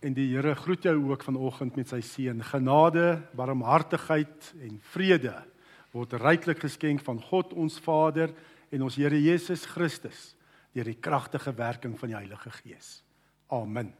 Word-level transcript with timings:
en 0.00 0.16
die 0.16 0.28
Here 0.32 0.54
groet 0.56 0.84
jou 0.88 0.96
ook 1.10 1.22
vanoggend 1.22 1.76
met 1.76 1.88
sy 1.92 2.00
seën. 2.04 2.42
Genade, 2.42 3.22
barmhartigheid 3.36 4.52
en 4.60 4.78
vrede 4.92 5.34
word 5.92 6.14
ryklik 6.22 6.60
geskenk 6.62 7.02
van 7.04 7.20
God 7.30 7.52
ons 7.52 7.78
Vader 7.82 8.32
en 8.70 8.86
ons 8.86 8.96
Here 8.96 9.18
Jesus 9.20 9.66
Christus 9.66 10.34
deur 10.72 10.86
die 10.86 11.00
kragtige 11.02 11.52
werking 11.58 11.96
van 11.98 12.12
die 12.12 12.16
Heilige 12.16 12.52
Gees. 12.60 13.00
Amen. 13.50 13.90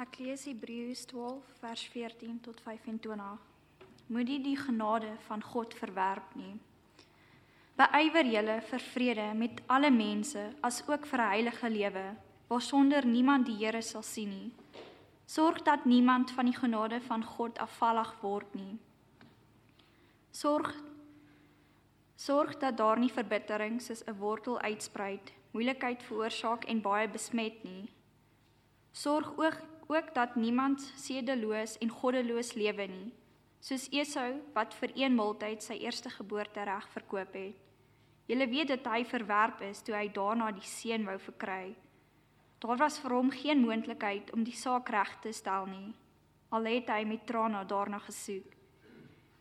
Ek 0.00 0.16
lees 0.16 0.46
Hebreërs 0.48 1.02
12 1.10 1.48
vers 1.60 1.82
14 1.92 2.38
tot 2.40 2.60
25. 2.64 3.34
Moenie 4.08 4.38
die 4.40 4.56
genade 4.56 5.10
van 5.26 5.42
God 5.44 5.76
verwerp 5.76 6.32
nie. 6.40 6.54
Beywer 7.80 8.26
julle 8.28 8.58
vir 8.68 8.82
vrede 8.92 9.26
met 9.32 9.60
alle 9.72 9.88
mense, 9.90 10.40
as 10.60 10.82
ook 10.86 11.06
vir 11.06 11.20
'n 11.20 11.30
heilige 11.32 11.68
lewe, 11.70 12.16
waarsonder 12.48 13.06
niemand 13.06 13.46
die 13.46 13.56
Here 13.56 13.80
sal 13.82 14.02
sien 14.02 14.28
nie. 14.28 14.52
Sorg 15.26 15.62
dat 15.62 15.84
niemand 15.84 16.30
van 16.30 16.44
die 16.44 16.56
genade 16.56 17.00
van 17.00 17.24
God 17.24 17.58
afvallig 17.58 18.20
word 18.20 18.54
nie. 18.54 18.78
Sorg 20.30 20.74
sorg 22.16 22.58
dat 22.58 22.76
daar 22.76 22.98
nie 22.98 23.12
verbittering 23.12 23.80
soos 23.80 24.04
'n 24.04 24.18
wortel 24.18 24.60
uitspruit, 24.60 25.32
moeilikheid 25.52 26.02
veroorsaak 26.02 26.64
en 26.64 26.82
baie 26.82 27.08
besmet 27.08 27.64
nie. 27.64 27.88
Sorg 28.92 29.32
ook 29.36 29.56
ook 29.86 30.14
dat 30.14 30.36
niemand 30.36 30.92
sedeloos 30.96 31.78
en 31.78 31.88
goddeloos 31.88 32.52
lewe 32.54 32.86
nie, 32.86 33.12
soos 33.60 33.88
Esau 33.90 34.40
wat 34.54 34.74
vir 34.74 34.90
een 34.94 35.14
maaltyd 35.14 35.62
sy 35.62 35.72
eerste 35.72 36.10
geboortereg 36.10 36.88
verkoop 36.88 37.32
het. 37.32 37.69
Julle 38.30 38.46
weet 38.46 38.68
dat 38.70 38.84
hy 38.86 39.02
verwerp 39.10 39.62
is 39.66 39.80
toe 39.82 39.96
hy 39.96 40.04
daarna 40.14 40.52
die 40.54 40.66
seun 40.66 41.02
wou 41.08 41.16
verkry. 41.18 41.72
Daar 42.62 42.78
was 42.78 43.00
vir 43.02 43.16
hom 43.16 43.32
geen 43.34 43.58
moontlikheid 43.64 44.30
om 44.36 44.44
die 44.46 44.54
saak 44.54 44.92
reg 44.94 45.16
te 45.24 45.32
stel 45.34 45.66
nie. 45.66 45.90
Al 46.54 46.68
het 46.70 46.92
hy 46.94 47.00
met 47.10 47.26
trane 47.26 47.64
daarna 47.66 47.98
gesoek. 48.04 48.54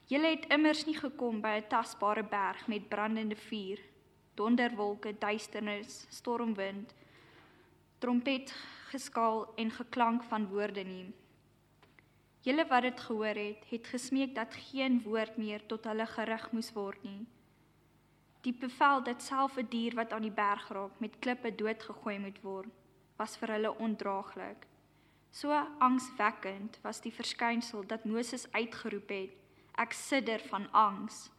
Julle 0.09 0.33
het 0.33 0.49
immers 0.49 0.87
nie 0.87 0.97
gekom 0.97 1.37
by 1.41 1.53
'n 1.59 1.69
tasbare 1.69 2.23
berg 2.23 2.67
met 2.67 2.89
brandende 2.89 3.35
vuur, 3.35 3.79
donderwolke, 4.35 5.13
duisternis, 5.13 6.07
stormwind, 6.09 6.95
trompet 7.99 8.49
geskaal 8.89 9.53
en 9.55 9.71
geklank 9.71 10.23
van 10.23 10.47
woorde 10.47 10.83
nie. 10.83 11.13
Julle 12.41 12.65
wat 12.67 12.81
dit 12.81 12.99
gehoor 12.99 13.37
het, 13.37 13.65
het 13.69 13.87
gesmeek 13.87 14.35
dat 14.35 14.53
geen 14.53 15.01
woord 15.03 15.37
meer 15.37 15.65
tot 15.67 15.85
hulle 15.85 16.05
gerig 16.05 16.51
moes 16.51 16.73
word 16.73 17.03
nie. 17.03 17.27
Die 18.41 18.53
bevel 18.53 19.03
dat 19.03 19.21
self 19.21 19.57
'n 19.57 19.67
dier 19.69 19.95
wat 19.95 20.13
aan 20.13 20.21
die 20.21 20.31
berg 20.31 20.69
raak 20.69 20.99
met 20.99 21.19
klippe 21.19 21.55
doodgegooi 21.55 22.19
moet 22.19 22.41
word, 22.41 22.69
was 23.17 23.37
vir 23.37 23.51
hulle 23.51 23.77
ondraaglik. 23.77 24.67
So 25.31 25.51
angswekkend 25.79 26.79
was 26.81 27.01
die 27.01 27.13
verskynsel 27.13 27.87
dat 27.87 28.05
Moses 28.05 28.51
uitgeroep 28.51 29.09
het: 29.09 29.31
"Ek 29.75 29.93
sidder 29.93 30.39
van 30.39 30.71
angs." 30.71 31.31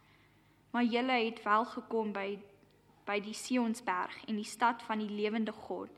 Maar 0.71 0.83
julle 0.83 1.25
het 1.25 1.43
wel 1.43 1.65
gekom 1.65 2.11
by 2.11 2.39
by 3.05 3.19
die 3.19 3.33
Sionsberg 3.33 4.25
en 4.25 4.35
die 4.35 4.43
stad 4.43 4.83
van 4.83 4.99
die 4.99 5.09
lewende 5.09 5.51
God 5.51 5.89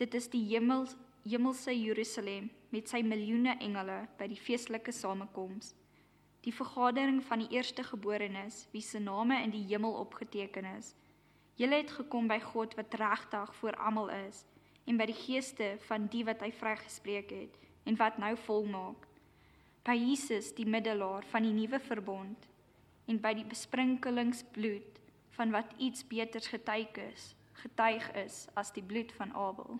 Dit 0.00 0.14
is 0.16 0.30
die 0.32 0.46
hemel 0.48 0.86
hemelse 1.28 1.74
Jerusalem 1.76 2.46
met 2.72 2.88
sy 2.88 3.02
miljoene 3.04 3.52
engele 3.60 3.98
by 4.16 4.30
die 4.30 4.38
feestelike 4.40 4.94
samekoms. 4.96 5.74
Die 6.40 6.54
vergadering 6.54 7.20
van 7.24 7.42
die 7.42 7.50
eerstegeborenes 7.52 8.66
wie 8.72 8.82
se 8.82 8.98
name 8.98 9.42
in 9.42 9.50
die 9.52 9.64
hemel 9.68 9.92
opgeteken 9.92 10.64
is. 10.64 10.94
Julle 11.60 11.82
het 11.82 11.90
gekom 11.92 12.28
by 12.30 12.38
God 12.40 12.74
wat 12.78 12.94
regtig 12.96 13.54
voor 13.54 13.76
almal 13.76 14.08
is 14.10 14.44
en 14.88 14.96
by 14.96 15.06
die 15.10 15.18
geeste 15.18 15.74
van 15.88 16.06
die 16.12 16.24
wat 16.24 16.40
hy 16.40 16.48
vrygespreek 16.56 17.30
het 17.30 17.58
en 17.84 17.98
wat 18.00 18.16
nou 18.18 18.32
volmaak. 18.46 19.04
By 19.84 19.96
Jesus 19.98 20.54
die 20.56 20.66
middelaar 20.68 21.26
van 21.32 21.44
die 21.44 21.52
nuwe 21.56 21.80
verbond 21.84 22.48
en 23.06 23.20
by 23.20 23.34
die 23.36 23.46
besprinkelingsbloed 23.48 25.00
van 25.36 25.52
wat 25.52 25.76
iets 25.78 26.06
beters 26.06 26.48
getuig 26.52 26.96
is, 27.10 27.30
getuig 27.62 28.08
is 28.24 28.46
as 28.60 28.72
die 28.72 28.84
bloed 28.84 29.12
van 29.16 29.32
Abel. 29.36 29.78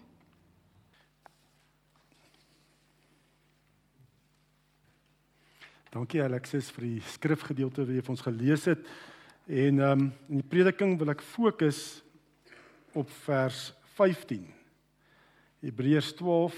Dankie 5.90 6.20
Alexis 6.22 6.68
vir 6.70 6.84
die 6.86 7.00
skrifgedeelte 7.02 7.82
wat 7.82 7.96
jy 7.96 8.02
vir 8.06 8.12
ons 8.12 8.22
gelees 8.22 8.66
het. 8.70 8.84
En 9.50 9.80
ehm 9.82 10.04
um, 10.04 10.04
in 10.30 10.38
die 10.38 10.46
prediking 10.46 10.92
wil 11.00 11.10
ek 11.10 11.24
fokus 11.26 11.80
op 12.94 13.10
vers 13.24 13.72
15. 13.96 14.44
Hebreërs 15.66 16.12
12 16.20 16.54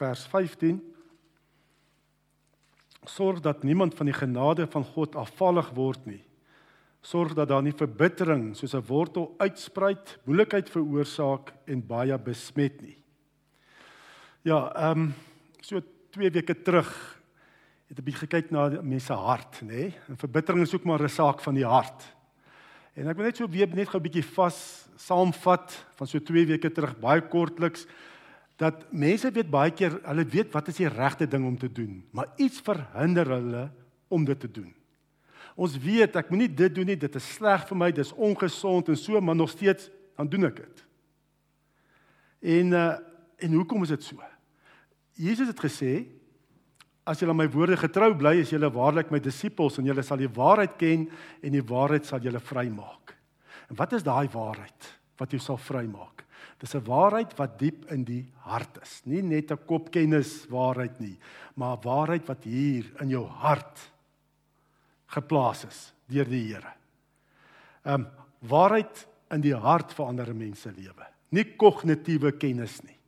vers 0.00 0.24
15. 0.32 0.80
Sorg 3.06 3.38
dat 3.44 3.62
niemand 3.62 3.94
van 3.94 4.10
die 4.10 4.18
genade 4.18 4.66
van 4.66 4.84
God 4.96 5.14
afvallig 5.14 5.70
word 5.76 6.02
nie. 6.10 6.24
Sorg 7.06 7.36
dat 7.38 7.52
daar 7.52 7.62
nie 7.62 7.76
verbittering 7.76 8.56
soos 8.58 8.74
'n 8.74 8.82
wortel 8.82 9.30
uitspruit, 9.38 10.18
moeilikheid 10.26 10.68
veroorsaak 10.68 11.54
en 11.70 11.86
baie 11.86 12.18
besmet 12.18 12.82
nie. 12.82 12.98
Ja, 14.42 14.74
ehm 14.74 15.00
um, 15.00 15.14
so 15.60 15.80
2 16.10 16.30
weke 16.30 16.62
terug 16.62 17.15
het 17.86 17.98
'n 17.98 18.02
bietjie 18.02 18.26
gekyk 18.26 18.50
na 18.50 18.82
mense 18.82 19.12
hart, 19.12 19.60
nê? 19.62 19.66
Nee? 19.66 19.94
En 20.08 20.16
verbittering 20.16 20.62
is 20.62 20.74
ook 20.74 20.84
maar 20.84 21.02
'n 21.02 21.08
saak 21.08 21.40
van 21.40 21.54
die 21.54 21.66
hart. 21.66 22.16
En 22.94 23.08
ek 23.08 23.16
wil 23.16 23.24
net 23.24 23.36
so 23.36 23.48
weer 23.48 23.68
net 23.68 23.88
gou 23.88 24.00
'n 24.00 24.02
bietjie 24.02 24.24
vas 24.34 24.88
saamvat 24.96 25.86
van 25.96 26.06
so 26.06 26.18
2 26.18 26.46
weke 26.46 26.72
terug, 26.72 26.98
baie 26.98 27.20
kortliks 27.20 27.86
dat 28.56 28.86
mense 28.92 29.30
weet 29.30 29.50
baie 29.50 29.70
keer 29.70 29.98
hulle 30.02 30.24
weet 30.24 30.52
wat 30.52 30.68
is 30.68 30.80
die 30.80 30.88
regte 30.88 31.28
ding 31.28 31.44
om 31.44 31.58
te 31.58 31.68
doen, 31.72 32.04
maar 32.10 32.28
iets 32.36 32.60
verhinder 32.64 33.28
hulle 33.28 33.70
om 34.08 34.24
dit 34.24 34.40
te 34.40 34.50
doen. 34.50 34.72
Ons 35.56 35.76
weet 35.80 36.16
ek 36.16 36.30
moenie 36.32 36.54
dit 36.54 36.74
doen 36.74 36.86
nie, 36.86 36.96
dit 36.96 37.14
is 37.14 37.28
sleg 37.36 37.66
vir 37.68 37.76
my, 37.76 37.90
dis 37.92 38.12
ongesond 38.12 38.88
en 38.88 38.96
so, 38.96 39.20
maar 39.20 39.36
nog 39.36 39.52
steeds 39.52 39.90
dan 40.16 40.28
doen 40.28 40.48
ek 40.48 40.56
dit. 40.56 40.86
En 42.56 42.72
uh 42.72 42.94
en 43.36 43.52
hoekom 43.52 43.82
is 43.84 43.90
dit 43.92 44.02
so? 44.02 44.16
Jesus 45.12 45.50
het 45.52 45.58
gesê 45.60 46.06
As 47.06 47.20
julle 47.22 47.34
my 47.38 47.46
woorde 47.46 47.76
getrou 47.78 48.10
bly, 48.18 48.40
is 48.42 48.50
julle 48.50 48.70
waarlik 48.74 49.12
my 49.14 49.20
disippels 49.22 49.78
en 49.78 49.86
julle 49.86 50.02
sal 50.02 50.18
die 50.18 50.32
waarheid 50.32 50.74
ken 50.80 51.06
en 51.42 51.54
die 51.54 51.62
waarheid 51.62 52.04
sal 52.08 52.20
julle 52.24 52.40
vrymaak. 52.42 53.14
En 53.70 53.78
wat 53.78 53.94
is 53.94 54.06
daai 54.06 54.26
waarheid 54.32 54.92
wat 55.20 55.32
jou 55.32 55.40
sal 55.40 55.58
vrymaak? 55.58 56.24
Dis 56.58 56.74
'n 56.74 56.84
waarheid 56.84 57.36
wat 57.38 57.58
diep 57.58 57.90
in 57.92 58.04
die 58.04 58.24
hart 58.40 58.78
is. 58.82 59.02
Nie 59.04 59.22
net 59.22 59.52
'n 59.52 59.66
kopkennis 59.66 60.46
waarheid 60.48 61.00
nie, 61.00 61.16
maar 61.54 61.76
'n 61.76 61.82
waarheid 61.84 62.26
wat 62.26 62.44
hier 62.44 62.84
in 63.00 63.08
jou 63.08 63.26
hart 63.26 63.78
geplaas 65.06 65.64
is 65.64 65.92
deur 66.08 66.24
die 66.24 66.52
Here. 66.52 66.72
Ehm 67.84 67.94
um, 67.94 68.06
waarheid 68.40 69.06
in 69.30 69.40
die 69.40 69.54
hart 69.54 69.92
verander 69.92 70.34
mense 70.34 70.70
lewe, 70.70 71.06
nie 71.30 71.44
kognitiewe 71.56 72.32
kennis 72.32 72.82
nie. 72.82 72.98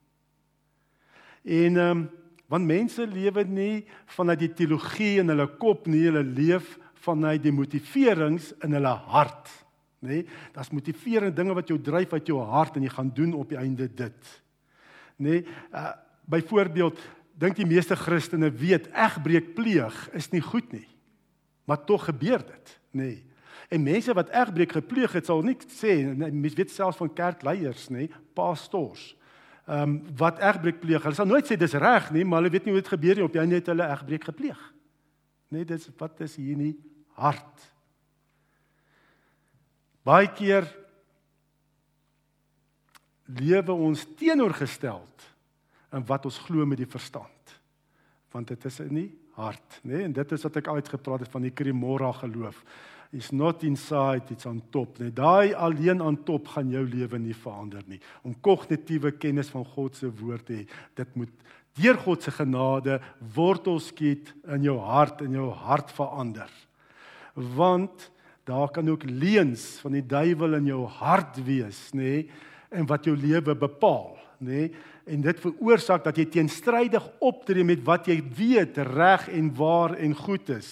En 1.45 1.77
ehm 1.77 1.91
um, 1.91 2.11
Want 2.49 2.65
mense 2.65 3.05
lewe 3.07 3.45
nie 3.45 3.85
vanuit 4.17 4.41
die 4.41 4.53
teologie 4.57 5.19
in 5.21 5.29
hulle 5.29 5.47
kop 5.61 5.89
nie, 5.91 6.07
hulle 6.07 6.25
leef 6.25 6.79
vanuit 7.05 7.43
die 7.45 7.53
motiverings 7.53 8.55
in 8.65 8.77
hulle 8.79 8.95
hart, 9.13 9.51
nê? 10.05 10.23
Daar's 10.55 10.73
motiverende 10.73 11.37
dinge 11.37 11.57
wat 11.59 11.69
jou 11.69 11.77
dryf 11.83 12.15
uit 12.17 12.31
jou 12.33 12.41
hart 12.49 12.79
en 12.79 12.87
jy 12.87 12.93
gaan 12.95 13.13
doen 13.15 13.35
op 13.37 13.53
die 13.53 13.61
einde 13.61 13.89
dit. 13.89 14.35
Nê? 15.21 15.43
Uh 15.73 15.95
byvoorbeeld, 16.29 16.99
dink 17.41 17.57
die 17.57 17.65
meeste 17.65 17.97
Christene 17.97 18.51
weet 18.53 18.91
egbreek 18.93 19.55
pleeg 19.57 19.95
is 20.13 20.27
nie 20.29 20.43
goed 20.45 20.67
nie. 20.75 20.85
Maar 21.65 21.81
tog 21.89 22.05
gebeur 22.05 22.43
dit, 22.45 22.73
nê? 22.93 23.07
En 23.73 23.81
mense 23.81 24.13
wat 24.13 24.29
egbreek 24.37 24.75
gepleeg 24.77 25.15
het, 25.17 25.25
sal 25.25 25.41
nie 25.41 25.57
sê, 25.73 25.95
mense 26.05 26.59
weet 26.59 26.75
selfs 26.75 27.01
van 27.01 27.15
kerkleiers, 27.17 27.87
nê, 27.89 28.11
pastors 28.37 29.15
ehm 29.69 29.83
um, 29.83 30.17
wat 30.17 30.41
egbreek 30.41 30.81
pleeg. 30.81 31.03
Hulle 31.05 31.15
sal 31.15 31.29
nooit 31.29 31.45
sê 31.45 31.57
dis 31.61 31.77
reg 31.77 32.09
nie, 32.15 32.25
maar 32.25 32.41
hulle 32.41 32.53
weet 32.55 32.65
nie 32.65 32.73
hoe 32.73 32.81
dit 32.81 32.93
gebeur 32.95 33.19
nie 33.19 33.25
op 33.27 33.35
einde 33.37 33.59
het 33.61 33.69
hulle 33.69 33.89
egbreek 33.93 34.25
gepleeg. 34.31 34.61
Nee, 35.53 35.65
dis 35.69 35.91
wat 36.01 36.21
is 36.25 36.37
hier 36.41 36.57
nie 36.57 36.73
hart. 37.21 37.67
Baie 40.09 40.31
keer 40.33 40.65
lewe 43.29 43.73
ons 43.77 44.07
teenoorgesteld 44.17 45.27
in 45.93 46.05
wat 46.09 46.25
ons 46.25 46.39
glo 46.47 46.65
met 46.69 46.81
die 46.81 46.89
verstand. 46.89 47.57
Want 48.33 48.49
dit 48.49 48.65
is 48.65 48.81
in 48.85 48.95
die 49.03 49.11
hart, 49.37 49.81
nê? 49.83 49.99
Nee? 49.99 50.07
En 50.09 50.17
dit 50.17 50.33
is 50.33 50.45
wat 50.49 50.57
ek 50.61 50.69
uitgepraat 50.69 51.27
het 51.27 51.33
van 51.33 51.45
die 51.45 51.53
Krimora 51.53 52.13
geloof 52.23 52.65
is 53.13 53.31
not 53.33 53.65
inside 53.65 54.31
it's 54.31 54.47
on 54.47 54.61
top 54.75 54.99
net 55.01 55.15
daai 55.17 55.55
alleen 55.55 56.03
aan 56.05 56.19
top 56.29 56.51
gaan 56.55 56.71
jou 56.73 56.85
lewe 56.85 57.21
nie 57.23 57.37
verander 57.37 57.85
nie 57.89 58.01
om 58.23 58.35
kognitiewe 58.45 59.15
kennis 59.21 59.53
van 59.55 59.65
God 59.77 59.97
se 59.97 60.11
woord 60.21 60.47
te 60.49 60.61
hê 60.61 60.67
dit 61.01 61.17
moet 61.17 61.33
deur 61.79 61.99
God 62.05 62.23
se 62.23 62.35
genade 62.35 62.99
wortels 63.35 63.93
skiet 63.93 64.35
in 64.55 64.67
jou 64.67 64.79
hart 64.83 65.23
en 65.25 65.41
jou 65.41 65.49
hart 65.65 65.95
verander 65.97 66.53
want 67.35 68.11
daar 68.49 68.71
kan 68.73 68.89
ook 68.89 69.05
leuns 69.05 69.77
van 69.85 69.99
die 69.99 70.07
duiwel 70.07 70.57
in 70.59 70.71
jou 70.73 70.85
hart 70.99 71.37
wees 71.45 71.89
nê 71.93 72.29
en 72.69 72.87
wat 72.89 73.07
jou 73.09 73.17
lewe 73.17 73.55
bepaal, 73.57 74.17
nê? 74.39 74.69
Nee? 74.69 74.71
En 75.09 75.23
dit 75.25 75.39
veroorsaak 75.41 76.03
dat 76.05 76.19
jy 76.21 76.27
teenstrydig 76.29 77.05
optree 77.25 77.65
met 77.65 77.81
wat 77.87 78.11
jy 78.11 78.19
weet 78.37 78.77
reg 78.91 79.23
en 79.33 79.47
waar 79.57 79.95
en 79.97 80.13
goed 80.13 80.51
is. 80.53 80.69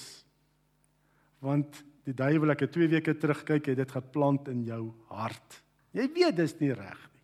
Want 1.41 1.81
die 2.06 2.14
duiwel 2.14 2.55
ek 2.55 2.67
het 2.67 2.75
2 2.76 2.88
weke 2.94 3.17
terug 3.19 3.43
kyk, 3.47 3.73
het 3.73 3.82
dit 3.82 3.93
geplant 3.93 4.49
in 4.53 4.62
jou 4.69 4.82
hart. 5.11 5.61
Jy 5.97 6.06
weet 6.14 6.37
dis 6.38 6.55
nie 6.61 6.73
reg 6.73 7.00
nie. 7.11 7.23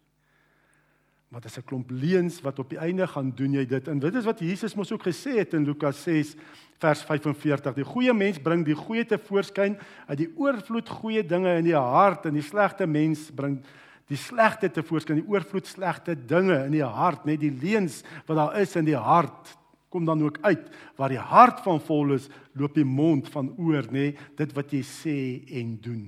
Maar 1.32 1.40
dit 1.40 1.50
is 1.50 1.58
'n 1.58 1.64
klomp 1.64 1.90
leuns 1.90 2.40
wat 2.43 2.58
op 2.58 2.69
die 2.69 2.79
einde 2.79 3.06
gaan 3.06 3.31
doen 3.31 3.52
jy 3.52 3.64
dit. 3.64 3.88
En 3.88 3.99
dit 3.99 4.14
is 4.14 4.25
wat 4.25 4.40
Jesus 4.40 4.75
mos 4.75 4.93
ook 4.93 5.02
gesê 5.02 5.38
het 5.38 5.55
in 5.55 5.64
Lukas 5.64 6.02
6 6.02 6.37
vers 6.79 7.02
45. 7.02 7.75
Die 7.75 7.84
goeie 7.84 8.12
mens 8.12 8.38
bring 8.38 8.64
die 8.64 8.75
goeie 8.75 9.05
te 9.05 9.19
voorskyn 9.19 9.79
uit 10.06 10.19
die 10.19 10.32
oorvloed 10.37 10.88
goeie 10.88 11.26
dinge 11.26 11.56
in 11.56 11.64
die 11.64 11.76
hart 11.76 12.26
en 12.26 12.35
die 12.35 12.43
slegte 12.43 12.87
mens 12.87 13.31
bring 13.31 13.62
die 14.08 14.17
slegte 14.17 14.69
te 14.70 14.82
voorskyn, 14.82 15.23
die 15.23 15.28
oorvloed 15.28 15.67
slegte 15.67 16.14
dinge 16.14 16.64
in 16.67 16.73
die 16.73 16.85
hart, 16.85 17.25
net 17.25 17.40
die 17.40 17.50
leuns 17.50 18.02
wat 18.26 18.37
daar 18.37 18.61
is 18.61 18.76
in 18.76 18.85
die 18.85 18.99
hart 18.99 19.56
kom 19.92 20.08
dan 20.08 20.22
ook 20.24 20.40
uit. 20.40 20.64
Waar 20.96 21.12
die 21.12 21.20
hart 21.20 21.60
van 21.66 21.80
vol 21.84 22.16
is, 22.16 22.28
loop 22.56 22.74
die 22.76 22.88
mond 22.88 23.28
van 23.32 23.52
oor, 23.60 23.86
nê, 23.92 24.12
dit 24.38 24.54
wat 24.56 24.72
jy 24.72 24.80
sê 24.86 25.16
en 25.60 25.74
doen. 25.84 26.06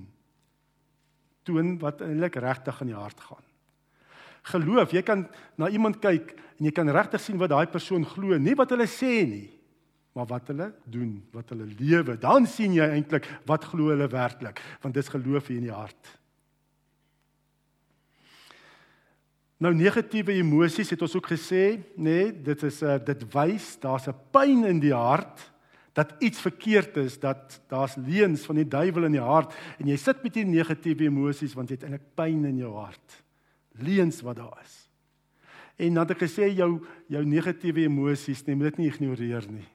Toon 1.45 1.75
wat 1.83 2.01
eintlik 2.05 2.41
regtig 2.41 2.81
in 2.81 2.95
die 2.95 2.99
hart 2.99 3.21
gaan. 3.21 3.45
Geloof, 4.55 4.93
jy 4.93 5.05
kan 5.05 5.27
na 5.61 5.71
iemand 5.73 6.01
kyk 6.05 6.35
en 6.59 6.69
jy 6.69 6.73
kan 6.77 6.89
regtig 6.93 7.23
sien 7.25 7.41
wat 7.41 7.53
daai 7.53 7.69
persoon 7.73 8.05
glo, 8.09 8.37
nie 8.41 8.57
wat 8.57 8.73
hulle 8.73 8.89
sê 8.89 9.23
nie, 9.29 9.47
maar 10.17 10.29
wat 10.31 10.51
hulle 10.53 10.71
doen, 10.85 11.17
wat 11.35 11.53
hulle 11.53 11.69
lewe. 11.79 12.17
Dan 12.21 12.49
sien 12.49 12.77
jy 12.77 12.89
eintlik 12.97 13.29
wat 13.49 13.65
glo 13.73 13.93
hulle 13.93 14.09
werklik, 14.13 14.61
want 14.85 14.97
dis 14.97 15.13
geloof 15.13 15.49
hier 15.49 15.61
in 15.61 15.69
die 15.69 15.75
hart. 15.75 16.13
Nou 19.65 19.73
negatiewe 19.73 20.35
emosies 20.43 20.91
het 20.93 21.03
ons 21.07 21.15
ook 21.17 21.31
gesê, 21.33 21.79
nê, 21.97 22.05
nee, 22.05 22.33
dit 22.45 22.63
is 22.69 22.83
'n 22.83 22.87
uh, 22.87 22.99
dit 23.01 23.23
wys 23.33 23.79
daar's 23.81 24.09
'n 24.09 24.17
pyn 24.31 24.65
in 24.65 24.81
die 24.81 24.93
hart 24.93 25.53
dat 25.95 26.15
iets 26.19 26.41
verkeerd 26.41 26.97
is, 26.97 27.19
dat 27.19 27.63
daar's 27.69 27.97
leuns 27.97 28.45
van 28.45 28.57
die 28.57 28.69
duiwel 28.69 29.05
in 29.05 29.13
die 29.13 29.21
hart 29.21 29.55
en 29.79 29.87
jy 29.87 29.97
sit 29.97 30.23
met 30.23 30.35
hierdie 30.35 30.55
negatiewe 30.55 31.05
emosies 31.05 31.55
want 31.55 31.69
jy 31.69 31.77
het 31.77 31.85
eintlik 31.85 32.15
pyn 32.15 32.45
in 32.45 32.59
jou 32.59 32.75
hart. 32.75 33.25
Leuns 33.79 34.21
wat 34.21 34.37
daar 34.37 34.59
is. 34.65 34.91
En 35.77 35.95
dan 35.95 36.07
het 36.07 36.11
ek 36.11 36.29
gesê 36.29 36.51
jou 36.53 36.83
jou 37.09 37.25
negatiewe 37.25 37.87
emosies, 37.87 38.45
neem 38.47 38.59
dit 38.59 38.79
nie 38.79 38.89
ignoreer 38.89 39.47
nie. 39.49 39.69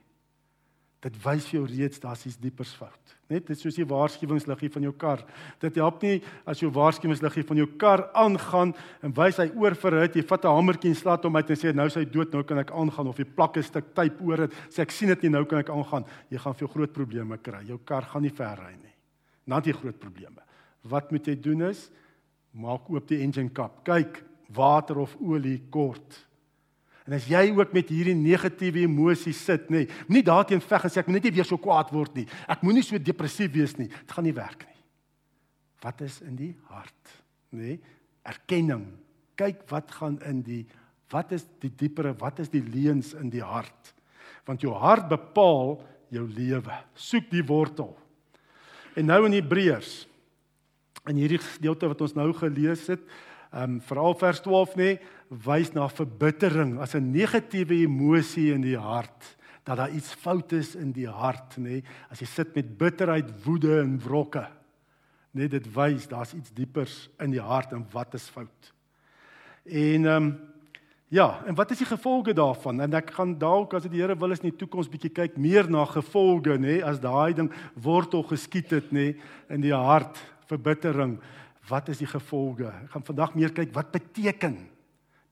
Dit 1.00 1.16
wys 1.24 1.46
vir 1.48 1.62
jou 1.62 1.68
reeds 1.70 2.02
daar's 2.04 2.26
iets 2.28 2.36
diepers 2.42 2.74
fout. 2.76 3.14
Net 3.32 3.46
dit 3.48 3.60
soos 3.60 3.78
die 3.78 3.86
waarskuwingsliggie 3.88 4.68
van 4.74 4.84
jou 4.84 4.92
kar. 5.00 5.22
Dit 5.62 5.78
help 5.80 6.02
nie 6.04 6.18
as 6.50 6.60
jou 6.60 6.68
waarskuwingsliggie 6.76 7.46
van 7.48 7.62
jou 7.62 7.68
kar 7.80 8.04
aangaan 8.20 8.74
en 9.06 9.14
wys 9.16 9.40
hy 9.40 9.48
oor 9.56 9.78
vir 9.80 9.96
dit, 10.02 10.20
jy 10.20 10.26
vat 10.28 10.46
'n 10.46 10.56
hamertjie 10.58 10.90
en 10.92 10.96
slaat 10.96 11.24
hom 11.24 11.36
uit 11.36 11.50
en 11.50 11.56
sê 11.56 11.74
nou 11.74 11.88
is 11.88 11.96
hy 11.96 12.04
dood, 12.04 12.34
nou 12.34 12.44
kan 12.44 12.60
ek 12.60 12.72
aangaan 12.72 13.08
of 13.08 13.18
jy 13.18 13.26
plak 13.26 13.58
'n 13.58 13.64
stuk 13.64 13.94
tape 13.94 14.22
oor 14.24 14.48
dit, 14.48 14.52
sê 14.70 14.82
ek 14.82 14.92
sien 14.92 15.08
dit 15.08 15.24
nie, 15.24 15.30
nou 15.30 15.46
kan 15.46 15.60
ek 15.60 15.70
aangaan. 15.70 16.06
Jy 16.30 16.38
gaan 16.38 16.54
veel 16.54 16.68
groot 16.68 16.94
probleme 16.94 17.38
kry. 17.38 17.64
Jou 17.66 17.80
kar 17.86 18.02
gaan 18.02 18.22
nie 18.22 18.36
ver 18.36 18.58
ry 18.58 18.76
nie. 18.76 19.56
Het 19.56 19.66
jy 19.66 19.74
groot 19.74 20.00
probleme. 20.00 20.42
Wat 20.84 21.12
moet 21.12 21.26
jy 21.26 21.36
doen 21.36 21.62
is 21.62 21.90
maak 22.54 22.90
oop 22.90 23.08
die 23.08 23.22
engine 23.22 23.50
kap. 23.50 23.84
Kyk, 23.86 24.24
water 24.56 25.00
of 25.00 25.16
olie 25.22 25.62
kort. 25.70 26.26
En 27.10 27.16
as 27.18 27.26
jy 27.26 27.48
ook 27.58 27.72
met 27.74 27.90
hierdie 27.90 28.14
negatiewe 28.14 28.84
emosies 28.86 29.40
sit, 29.42 29.72
nê, 29.74 29.88
nee, 29.88 30.04
nie 30.14 30.22
daarteen 30.22 30.62
veg 30.62 30.84
en 30.86 30.92
sê 30.94 31.02
ek 31.02 31.08
moet 31.10 31.18
net 31.18 31.26
nie 31.26 31.38
weer 31.40 31.48
so 31.50 31.58
kwaad 31.58 31.90
word 31.90 32.20
nie. 32.20 32.28
Ek 32.46 32.62
moenie 32.62 32.84
so 32.86 33.02
depressief 33.02 33.50
wees 33.56 33.74
nie. 33.80 33.88
Dit 33.90 34.14
gaan 34.14 34.28
nie 34.30 34.36
werk 34.38 34.62
nie. 34.68 34.78
Wat 35.82 36.04
is 36.06 36.20
in 36.22 36.36
die 36.38 36.52
hart, 36.70 37.16
nê? 37.50 37.74
Nee, 37.74 37.80
erkenning. 38.30 38.84
Kyk 39.40 39.64
wat 39.72 39.90
gaan 39.96 40.20
in 40.30 40.44
die 40.46 40.66
wat 41.10 41.32
is 41.34 41.48
die 41.64 41.72
diepere, 41.74 42.12
wat 42.22 42.38
is 42.44 42.52
die 42.54 42.62
leuns 42.62 43.16
in 43.18 43.32
die 43.34 43.42
hart? 43.42 43.96
Want 44.46 44.62
jou 44.62 44.76
hart 44.78 45.08
bepaal 45.10 45.80
jou 46.14 46.28
lewe. 46.30 46.76
Soek 46.94 47.32
die 47.32 47.42
wortel. 47.42 47.96
En 48.94 49.10
nou 49.10 49.24
in 49.26 49.40
Hebreërs 49.40 50.04
in 51.10 51.18
hierdie 51.18 51.42
gedeelte 51.42 51.90
wat 51.90 52.04
ons 52.06 52.14
nou 52.14 52.28
gelees 52.38 52.86
het, 52.92 53.02
ehm 53.50 53.64
um, 53.64 53.82
veral 53.82 54.14
vers 54.14 54.42
12 54.46 54.76
nê, 54.78 54.90
wys 55.30 55.72
na 55.74 55.88
verbittering 55.90 56.80
as 56.80 56.96
'n 56.96 57.12
negatiewe 57.12 57.82
emosie 57.86 58.54
in 58.54 58.62
die 58.62 58.78
hart, 58.78 59.38
dat 59.64 59.78
daar 59.78 59.92
iets 59.92 60.14
fout 60.14 60.52
is 60.52 60.76
in 60.76 60.92
die 60.92 61.10
hart 61.10 61.58
nê, 61.58 61.84
as 62.10 62.20
jy 62.20 62.26
sit 62.26 62.56
met 62.56 62.78
bitterheid, 62.78 63.30
woede 63.46 63.82
en 63.82 64.00
wrokke. 64.00 64.48
Net 65.34 65.52
dit 65.52 65.76
wys 65.76 66.08
daar's 66.08 66.34
iets 66.34 66.52
diepers 66.52 67.10
in 67.20 67.32
die 67.32 67.42
hart 67.42 67.74
en 67.74 67.86
wat 67.92 68.14
is 68.14 68.30
fout. 68.30 68.74
En 69.66 70.06
ehm 70.06 70.24
um, 70.24 70.40
ja, 71.10 71.42
en 71.46 71.56
wat 71.56 71.72
is 71.72 71.78
die 71.78 71.88
gevolge 71.90 72.34
daarvan? 72.34 72.82
En 72.82 72.94
ek 72.94 73.12
gaan 73.12 73.38
dalk 73.38 73.74
as 73.74 73.84
dit 73.84 73.92
die 73.92 74.02
Here 74.02 74.16
wil 74.16 74.32
is 74.32 74.44
in 74.44 74.52
die 74.52 74.58
toekoms 74.58 74.90
bietjie 74.90 75.10
kyk 75.10 75.38
meer 75.38 75.70
na 75.70 75.86
gevolge 75.86 76.58
nê, 76.58 76.84
as 76.86 77.00
daai 77.00 77.34
ding 77.34 77.50
wortel 77.74 78.24
geskiet 78.24 78.70
het 78.70 78.92
nê 78.92 79.16
in 79.50 79.62
die 79.62 79.74
hart, 79.74 80.22
verbittering 80.46 81.18
wat 81.70 81.90
is 81.90 82.02
die 82.02 82.10
gevolge? 82.10 82.68
Ek 82.68 82.96
gaan 82.96 83.06
vandag 83.06 83.36
meer 83.38 83.54
kyk 83.54 83.74
wat 83.76 83.92
beteken 83.94 84.58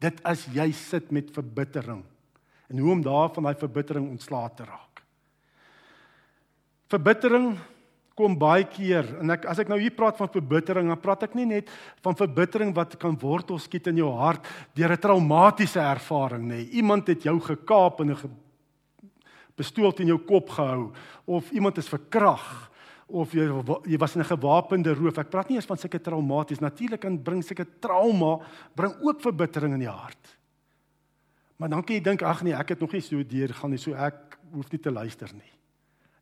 dit 0.04 0.20
as 0.28 0.46
jy 0.54 0.70
sit 0.72 1.12
met 1.12 1.34
verbittering 1.34 2.04
en 2.68 2.84
hoe 2.84 2.92
om 2.92 3.02
daarvan 3.02 3.48
daai 3.48 3.58
verbittering 3.58 4.10
ontslae 4.12 4.50
te 4.56 4.66
raak. 4.68 5.02
Verbittering 6.92 7.56
kom 8.18 8.34
baie 8.40 8.66
keer 8.66 9.08
en 9.22 9.32
ek 9.36 9.46
as 9.50 9.62
ek 9.62 9.70
nou 9.70 9.78
hier 9.80 9.94
praat 9.94 10.18
van 10.18 10.30
verbittering, 10.34 10.90
dan 10.90 11.00
praat 11.02 11.28
ek 11.28 11.36
nie 11.38 11.46
net 11.46 11.70
van 12.06 12.18
verbittering 12.18 12.74
wat 12.76 12.96
kan 13.02 13.18
wortel 13.22 13.60
skiet 13.62 13.90
in 13.92 14.02
jou 14.02 14.10
hart 14.18 14.46
deur 14.76 14.92
'n 14.92 15.02
traumatiese 15.02 15.80
ervaring 15.80 16.48
nê. 16.50 16.66
Iemand 16.74 17.08
het 17.08 17.24
jou 17.24 17.40
gekaap 17.40 18.02
en 18.02 18.12
'n 18.12 18.38
pistool 19.56 19.94
in 20.00 20.08
jou 20.08 20.20
kop 20.20 20.50
gehou 20.50 20.92
of 21.26 21.52
iemand 21.52 21.78
is 21.78 21.90
verkragt 21.90 22.70
of 23.08 23.32
jy 23.32 23.48
jy 23.88 23.98
was 23.98 24.16
in 24.16 24.22
'n 24.22 24.26
gewapende 24.26 24.94
roof. 24.94 25.18
Ek 25.18 25.30
praat 25.30 25.50
nie 25.50 25.56
eers 25.56 25.66
van 25.66 25.78
sulke 25.78 26.00
traumaties. 26.00 26.60
Natuurlik 26.60 27.00
kan 27.00 27.24
bring 27.24 27.44
sulke 27.44 27.66
trauma 27.80 28.40
bring 28.76 28.94
ook 29.02 29.22
verbittering 29.22 29.74
in 29.74 29.80
die 29.80 29.90
hart. 29.90 30.38
Maar 31.58 31.70
dan 31.70 31.84
kan 31.84 31.96
jy 31.96 32.02
dink 32.02 32.22
ag 32.22 32.44
nee, 32.44 32.54
ek 32.54 32.70
het 32.70 32.80
nog 32.80 32.92
nie 32.92 33.02
so 33.02 33.24
deur 33.24 33.54
gaan 33.54 33.70
nie, 33.70 33.80
so 33.80 33.94
ek 33.94 34.38
hoef 34.52 34.72
nie 34.72 34.80
te 34.80 34.92
luister 34.92 35.30
nie. 35.34 35.54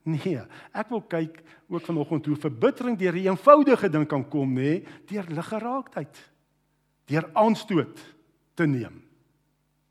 Nee, 0.05 0.39
ek 0.71 0.89
wil 0.89 1.01
kyk 1.01 1.41
ook 1.67 1.81
vanoggend 1.81 2.25
hoe 2.25 2.35
verbittering 2.35 2.97
deur 2.97 3.13
'n 3.13 3.25
eenvoudige 3.25 3.89
ding 3.89 4.07
kan 4.07 4.23
kom, 4.29 4.53
nê, 4.53 4.85
deur 5.07 5.25
liggeraaktheid. 5.27 6.31
Deur 7.05 7.29
aanstoot 7.33 7.99
te 8.53 8.65
neem. 8.65 9.01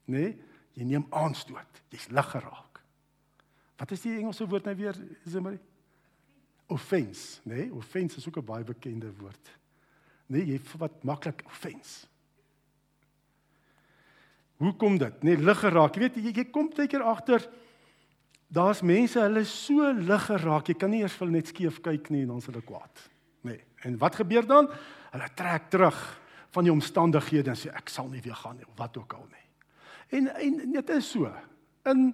Nê? 0.06 0.36
Jy 0.74 0.84
neem 0.84 1.06
aanstoot. 1.10 1.82
Jy's 1.90 2.08
liggeraak. 2.08 2.80
Wat 3.76 3.90
is 3.90 4.02
die 4.02 4.18
Engelse 4.18 4.46
woord 4.46 4.64
nou 4.64 4.74
weer, 4.76 4.94
Zimmerie? 5.24 5.60
Offense, 6.66 7.40
nê? 7.42 7.54
Nee? 7.54 7.72
Offense 7.72 8.16
is 8.16 8.28
ook 8.28 8.38
'n 8.38 8.44
baie 8.44 8.64
bekende 8.64 9.12
woord. 9.18 9.50
Nee, 10.26 10.46
jy 10.46 10.60
wat 10.78 11.02
maklik 11.04 11.42
offense. 11.46 12.06
Hoe 14.56 14.76
kom 14.76 14.98
dit? 14.98 15.22
Nee, 15.22 15.36
lig 15.36 15.58
geraak. 15.58 15.94
Jy 15.94 16.00
weet 16.00 16.14
jy, 16.14 16.32
jy 16.32 16.44
kom 16.50 16.70
baie 16.76 16.88
keer 16.88 17.02
agter 17.02 17.48
daar's 18.54 18.82
mense 18.82 19.20
hulle 19.20 19.44
so 19.48 19.92
lig 19.92 20.26
geraak. 20.28 20.68
Jy 20.68 20.76
kan 20.78 20.92
nie 20.92 21.02
eers 21.02 21.16
vir 21.18 21.32
net 21.32 21.50
skief 21.50 21.80
kyk 21.84 22.10
nie 22.14 22.22
en 22.24 22.34
dan 22.34 22.42
is 22.42 22.46
hulle 22.50 22.62
kwaad. 22.64 23.08
Nee. 23.44 23.60
En 23.84 23.98
wat 24.00 24.20
gebeur 24.20 24.46
dan? 24.46 24.70
Hulle 25.14 25.30
trek 25.36 25.70
terug 25.72 25.98
van 26.54 26.66
die 26.66 26.72
omstandighede 26.72 27.50
en 27.50 27.58
sê 27.58 27.72
ek 27.74 27.90
sal 27.90 28.08
nie 28.12 28.22
weer 28.24 28.38
gaan 28.38 28.56
nie 28.60 28.68
of 28.68 28.78
wat 28.78 28.96
ook 29.00 29.16
al 29.18 29.26
nie. 29.26 29.46
En 30.20 30.30
en 30.30 30.72
dit 30.76 30.94
is 30.94 31.10
so. 31.10 31.30
In 31.90 32.12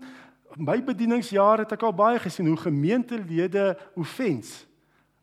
my 0.56 0.82
bedieningsjaar 0.84 1.58
het 1.58 1.72
ek 1.72 1.82
al 1.82 1.94
baie 1.94 2.18
gesien 2.18 2.46
hoe 2.46 2.56
gemeentelede 2.56 3.78
offens 3.94 4.66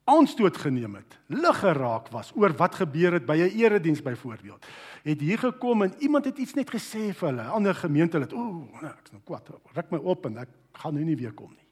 aanstoot 0.07 0.57
geneem 0.57 0.95
het, 0.95 1.17
lig 1.27 1.59
geraak 1.59 2.07
was 2.13 2.31
oor 2.35 2.53
wat 2.55 2.75
gebeur 2.79 3.17
het 3.17 3.25
by 3.25 3.35
'n 3.35 3.57
erediens 3.59 4.01
byvoorbeeld. 4.01 4.65
Het 5.03 5.19
hier 5.19 5.39
gekom 5.39 5.83
en 5.83 5.93
iemand 5.99 6.25
het 6.25 6.37
iets 6.37 6.53
net 6.53 6.69
gesê 6.69 7.13
vir 7.13 7.27
hulle, 7.27 7.43
ander 7.43 7.75
gemeentelid, 7.75 8.33
ooh, 8.33 8.81
nou, 8.81 8.93
ek's 8.99 9.11
nou 9.11 9.21
kwaad, 9.25 9.49
ruk 9.73 9.91
my 9.91 9.97
op 9.97 10.25
en 10.25 10.37
ek 10.37 10.49
gaan 10.71 10.93
nou 10.93 11.05
nie 11.05 11.15
weer 11.15 11.33
kom 11.33 11.49
nie. 11.49 11.67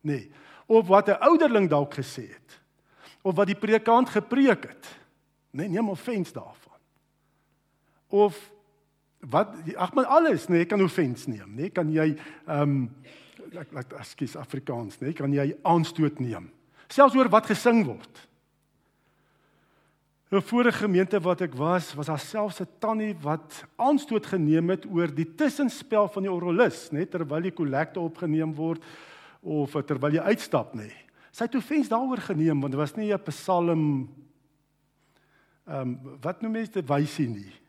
Nee, 0.00 0.30
of 0.66 0.86
wat 0.86 1.08
'n 1.08 1.20
ouderling 1.20 1.68
dalk 1.68 1.94
gesê 1.94 2.28
het. 2.28 2.60
Of 3.22 3.34
wat 3.34 3.46
die 3.46 3.58
predikant 3.58 4.08
gepreek 4.08 4.62
het. 4.64 4.98
Nee, 5.50 5.68
neem 5.68 5.88
offens 5.88 6.32
daarvan. 6.32 6.78
Of 8.08 8.52
wat 9.28 9.52
ag 9.76 9.92
maar 9.94 10.08
alles 10.08 10.48
nê 10.48 10.62
nee, 10.62 10.68
kan 10.68 10.80
offens 10.82 11.26
neem 11.28 11.48
nê 11.52 11.68
nee, 11.68 11.74
kan 11.74 11.90
jy 11.92 12.14
ehm 12.46 12.62
um, 12.62 12.88
ek 13.50 13.72
ek 13.82 13.94
ekskuus 13.98 14.36
Afrikaans 14.38 15.00
nê 15.00 15.10
nee, 15.10 15.18
kan 15.18 15.32
jy 15.34 15.50
aanstoot 15.66 16.20
neem 16.22 16.48
selfs 16.88 17.16
oor 17.18 17.28
wat 17.28 17.50
gesing 17.50 17.84
word 17.84 18.26
'n 20.30 20.40
vorige 20.40 20.86
gemeente 20.86 21.20
wat 21.20 21.42
ek 21.42 21.54
was 21.54 21.92
was 21.94 22.06
daar 22.06 22.18
selfs 22.18 22.60
'n 22.60 22.68
tannie 22.78 23.14
wat 23.20 23.64
aanstoot 23.76 24.26
geneem 24.26 24.70
het 24.70 24.86
oor 24.86 25.12
die 25.12 25.28
tussenspel 25.36 26.08
van 26.08 26.22
die 26.22 26.32
orgelis 26.32 26.88
nê 26.90 27.04
nee, 27.04 27.06
terwyl 27.06 27.42
die 27.42 27.52
kollekte 27.52 28.00
opgeneem 28.00 28.54
word 28.54 28.82
of 29.42 29.72
terwyl 29.84 30.14
jy 30.14 30.24
uitstap 30.32 30.72
nê 30.74 30.88
nee. 30.88 31.04
sy 31.30 31.44
het 31.44 31.54
offens 31.54 31.88
daaroor 31.88 32.20
geneem 32.24 32.60
want 32.60 32.72
dit 32.72 32.80
was 32.80 32.96
nie 32.96 33.12
'n 33.12 33.24
psalm 33.28 34.08
ehm 35.68 35.80
um, 35.80 36.18
wat 36.22 36.40
noem 36.40 36.52
mense 36.52 36.72
dit 36.72 36.88
wysie 36.88 37.28
nie 37.28 37.60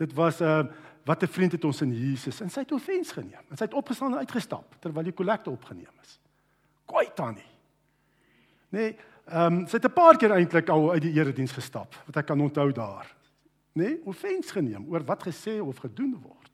Dit 0.00 0.14
was 0.14 0.40
'n 0.40 0.44
uh, 0.44 0.64
wat 1.04 1.22
'n 1.22 1.26
vriend 1.26 1.52
het 1.52 1.64
ons 1.64 1.80
in 1.80 1.92
Jesus 1.92 2.40
en 2.40 2.50
sy 2.50 2.60
het 2.60 2.72
offens 2.72 3.12
geneem. 3.12 3.44
En 3.50 3.56
sy 3.56 3.64
het 3.64 3.74
opgestaan 3.74 4.12
en 4.12 4.18
uitgestap 4.18 4.76
terwyl 4.80 5.02
die 5.02 5.12
kollekte 5.12 5.50
opgeneem 5.50 5.94
is. 6.02 6.20
Kwaai 6.84 7.10
tannie. 7.14 7.50
Nee, 8.68 8.96
ehm 9.24 9.52
um, 9.52 9.66
sy 9.66 9.76
het 9.76 9.84
'n 9.84 9.92
paar 9.92 10.16
keer 10.16 10.30
eintlik 10.30 10.68
al 10.68 10.90
uit 10.90 11.02
die 11.02 11.12
erediens 11.12 11.52
gestap, 11.52 11.94
wat 12.06 12.16
ek 12.16 12.26
kan 12.26 12.40
onthou 12.40 12.72
daar. 12.72 13.14
Nee, 13.72 14.00
offens 14.04 14.50
geneem 14.50 14.86
oor 14.88 15.04
wat 15.04 15.22
gesê 15.22 15.60
of 15.60 15.76
gedoen 15.76 16.18
word. 16.22 16.50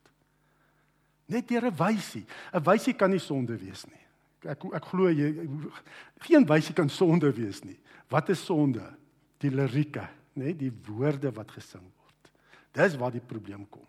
Net 1.27 1.49
deur 1.49 1.67
'n 1.67 1.77
wysie. 1.77 2.27
'n 2.53 2.63
Wysie 2.63 2.95
kan 2.95 3.11
nie 3.11 3.19
sonde 3.19 3.57
wees 3.57 3.85
nie. 3.85 4.05
Ek 4.51 4.65
ek 4.65 4.85
glo 4.85 5.09
jy 5.09 5.49
geen 6.19 6.47
wysie 6.47 6.75
kan 6.75 6.89
sonde 6.89 7.33
wees 7.33 7.63
nie. 7.63 7.79
Wat 8.09 8.29
is 8.29 8.45
sonde? 8.45 8.95
Die 9.39 9.51
lirieke, 9.51 10.09
nê, 10.35 10.45
nee, 10.45 10.55
die 10.55 10.73
woorde 10.87 11.33
wat 11.33 11.51
gesing 11.51 11.83
word. 11.83 12.31
Dis 12.73 12.97
waar 12.97 13.13
die 13.13 13.21
probleem 13.21 13.67
kom. 13.69 13.87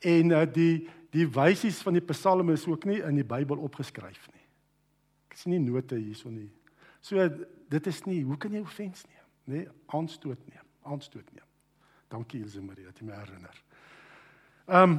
En 0.00 0.30
uh, 0.30 0.44
die 0.52 0.88
die 1.14 1.24
wysies 1.32 1.80
van 1.82 1.96
die 1.96 2.04
psalme 2.04 2.52
is 2.52 2.66
ook 2.68 2.84
nie 2.84 2.98
in 3.00 3.16
die 3.16 3.26
Bybel 3.26 3.62
opgeskryf 3.64 4.26
nie. 4.34 4.44
Ek 5.32 5.38
sien 5.40 5.54
nie 5.54 5.62
note 5.62 5.96
hierson 5.96 6.34
nie. 6.36 6.50
So 7.00 7.24
dit 7.72 7.86
is 7.88 8.02
nie 8.04 8.20
hoe 8.28 8.36
kan 8.40 8.52
jy 8.52 8.60
offens 8.60 9.06
neem, 9.06 9.28
nê? 9.48 9.62
Nee, 9.62 9.70
aanstoot 9.96 10.42
neem, 10.50 10.66
aanstoot 10.84 11.30
neem. 11.32 11.46
Dankie 12.12 12.42
Ilse 12.44 12.60
Marie 12.64 12.84
dat 12.84 13.00
jy 13.00 13.08
my 13.08 13.16
herinner. 13.16 13.62
Ehm 14.68 14.98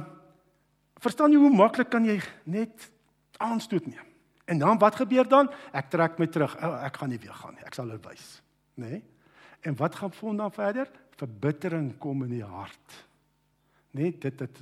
verstaan 1.00 1.32
jy 1.32 1.38
hoe 1.40 1.52
maklik 1.54 1.88
kan 1.94 2.04
jy 2.04 2.18
net 2.44 2.90
aanstoot 3.38 3.86
neem? 3.86 4.08
En 4.50 4.58
dan 4.58 4.78
wat 4.82 4.98
gebeur 4.98 5.28
dan? 5.30 5.48
Ek 5.72 5.88
trek 5.94 6.18
my 6.18 6.26
terug. 6.26 6.56
Oh, 6.58 6.74
ek 6.84 6.98
gaan 6.98 7.14
nie 7.14 7.20
weer 7.22 7.38
gaan 7.38 7.54
nie. 7.54 7.64
Ek 7.64 7.78
sal 7.78 7.94
dit 7.94 8.02
wys, 8.04 8.26
nê? 8.74 8.90
Nee? 8.98 9.02
En 9.70 9.76
wat 9.78 9.94
gaan 9.94 10.12
vond 10.12 10.42
dan 10.42 10.52
verder? 10.52 10.90
Verbittering 11.20 11.92
kom 12.02 12.24
in 12.24 12.34
die 12.34 12.44
hart 12.44 12.98
net 13.96 14.20
dit 14.22 14.38
dit 14.38 14.60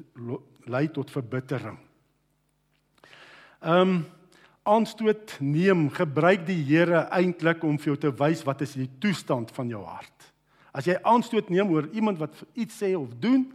lei 0.68 0.86
tot 0.92 1.10
verbittering. 1.10 1.78
Ehm 3.60 3.88
um, 3.88 3.98
aanstoot 4.68 5.38
neem, 5.40 5.86
gebruik 5.88 6.42
die 6.44 6.58
Here 6.68 7.06
eintlik 7.16 7.62
om 7.64 7.78
vir 7.80 7.94
jou 7.94 8.00
te 8.02 8.10
wys 8.12 8.42
wat 8.44 8.60
is 8.66 8.74
die 8.76 8.90
toestand 9.00 9.48
van 9.56 9.70
jou 9.72 9.80
hart. 9.80 10.26
As 10.76 10.84
jy 10.84 10.98
aanstoot 11.08 11.48
neem 11.48 11.70
oor 11.72 11.88
iemand 11.96 12.20
wat 12.20 12.36
iets 12.52 12.76
sê 12.82 12.90
of 12.92 13.14
doen, 13.16 13.46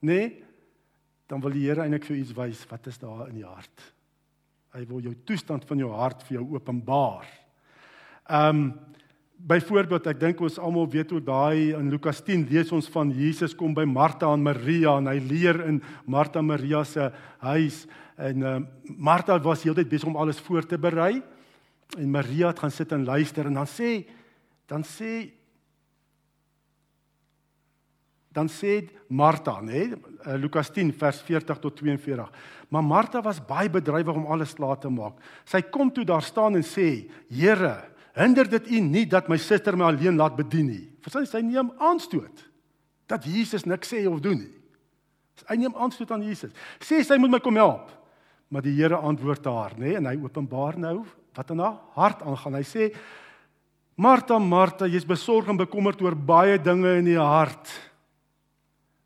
nê, 0.00 0.14
nee, 0.14 0.30
dan 1.28 1.44
wil 1.44 1.52
die 1.52 1.66
Here 1.66 1.84
eintlik 1.84 2.06
vir 2.08 2.16
jou 2.16 2.22
iets 2.22 2.36
wys 2.38 2.62
wat 2.70 2.88
is 2.88 2.98
daar 3.02 3.26
in 3.28 3.42
die 3.42 3.44
hart. 3.44 3.84
Hy 4.72 4.86
wil 4.88 5.04
jou 5.04 5.12
toestand 5.28 5.68
van 5.68 5.84
jou 5.84 5.90
hart 5.92 6.24
vir 6.24 6.38
jou 6.38 6.46
openbaar. 6.56 7.28
Ehm 8.28 8.62
um, 8.62 8.64
Byvoorbeeld, 9.42 10.04
ek 10.06 10.20
dink 10.20 10.40
ons 10.44 10.54
almal 10.62 10.86
weet 10.86 11.10
hoe 11.10 11.20
daai 11.24 11.72
in 11.74 11.88
Lukas 11.90 12.20
10 12.22 12.44
lees 12.46 12.70
ons 12.74 12.86
van 12.94 13.08
Jesus 13.10 13.56
kom 13.58 13.72
by 13.74 13.82
Martha 13.90 14.28
en 14.30 14.44
Maria 14.44 14.94
en 15.00 15.10
hy 15.10 15.16
leer 15.18 15.58
in 15.66 15.80
Martha 16.06 16.38
en 16.38 16.46
Maria 16.52 16.84
se 16.86 17.08
huis 17.42 17.80
en 18.22 18.46
uh, 18.46 18.52
Martha 18.86 19.40
was 19.42 19.64
heeltyd 19.66 19.90
besig 19.90 20.06
om 20.12 20.20
alles 20.20 20.38
voor 20.46 20.62
te 20.68 20.78
berei 20.78 21.16
en 21.98 22.14
Maria 22.14 22.52
het 22.52 22.62
gaan 22.62 22.70
sit 22.70 22.94
en 22.94 23.02
luister 23.08 23.50
en 23.50 23.58
dan 23.58 23.66
sê 23.66 23.90
dan 24.70 24.86
sê 24.86 25.14
dan 28.32 28.48
sê 28.48 28.78
Martha, 29.12 29.58
nê, 29.60 29.88
nee, 29.90 30.38
Lukas 30.40 30.70
10 30.72 30.94
vers 30.96 31.18
40 31.26 31.58
tot 31.60 31.74
42. 31.76 32.30
Maar 32.72 32.84
Martha 32.86 33.20
was 33.20 33.42
baie 33.44 33.68
bedrywig 33.68 34.16
om 34.16 34.24
alles 34.32 34.54
klaar 34.56 34.78
te 34.80 34.88
maak. 34.88 35.18
Sy 35.44 35.60
kom 35.68 35.90
toe 35.92 36.06
daar 36.08 36.24
staan 36.24 36.56
en 36.56 36.64
sê: 36.64 37.10
"Here, 37.28 37.92
hinder 38.18 38.48
dit 38.48 38.70
u 38.70 38.80
nie 38.84 39.04
dat 39.08 39.28
my 39.28 39.38
suster 39.40 39.76
my 39.76 39.90
alleen 39.90 40.18
laat 40.20 40.36
bedien 40.36 40.68
nie. 40.68 40.84
Verstaan 41.04 41.24
jy, 41.24 41.30
sy 41.30 41.42
neem 41.46 41.72
aanstoot 41.82 42.44
dat 43.10 43.24
Jesus 43.28 43.66
niks 43.68 43.90
sê 43.92 44.04
of 44.08 44.20
doen 44.24 44.38
nie. 44.44 44.52
Sy 45.42 45.56
neem 45.58 45.74
aanstoot 45.76 46.10
aan 46.14 46.24
Jesus. 46.24 46.52
Sê 46.80 47.02
sy 47.04 47.18
moet 47.20 47.32
my 47.32 47.40
kom 47.42 47.58
help. 47.60 47.90
Maar 48.52 48.64
die 48.66 48.74
Here 48.76 48.98
antwoord 49.00 49.46
haar, 49.48 49.72
nê, 49.78 49.94
nee, 49.94 49.96
en 49.96 50.10
hy 50.10 50.18
openbaar 50.20 50.76
nou 50.80 50.98
wat 51.32 51.52
in 51.54 51.62
haar 51.64 51.78
hart 51.96 52.20
aangaan. 52.20 52.58
Hy 52.60 52.66
sê: 52.68 52.90
"Martha, 53.96 54.38
Martha, 54.38 54.86
jy's 54.86 55.08
besorg 55.08 55.48
en 55.48 55.56
bekommerd 55.56 56.02
oor 56.02 56.14
baie 56.14 56.58
dinge 56.58 56.98
in 56.98 57.08
die 57.08 57.18
hart." 57.18 57.72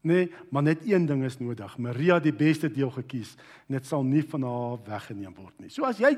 Nee, 0.07 0.29
maar 0.55 0.63
net 0.63 0.85
een 0.87 1.07
ding 1.07 1.25
is 1.27 1.39
nodig. 1.39 1.79
Maria 1.83 2.21
het 2.21 2.29
die 2.29 2.35
beste 2.37 2.69
deel 2.71 2.91
gekies 2.95 3.35
en 3.67 3.75
dit 3.75 3.87
sal 3.89 4.05
nie 4.07 4.23
van 4.23 4.45
haar 4.47 4.79
weggeneem 4.87 5.35
word 5.35 5.55
nie. 5.63 5.71
So 5.73 5.87
as 5.89 5.99
jy 5.99 6.13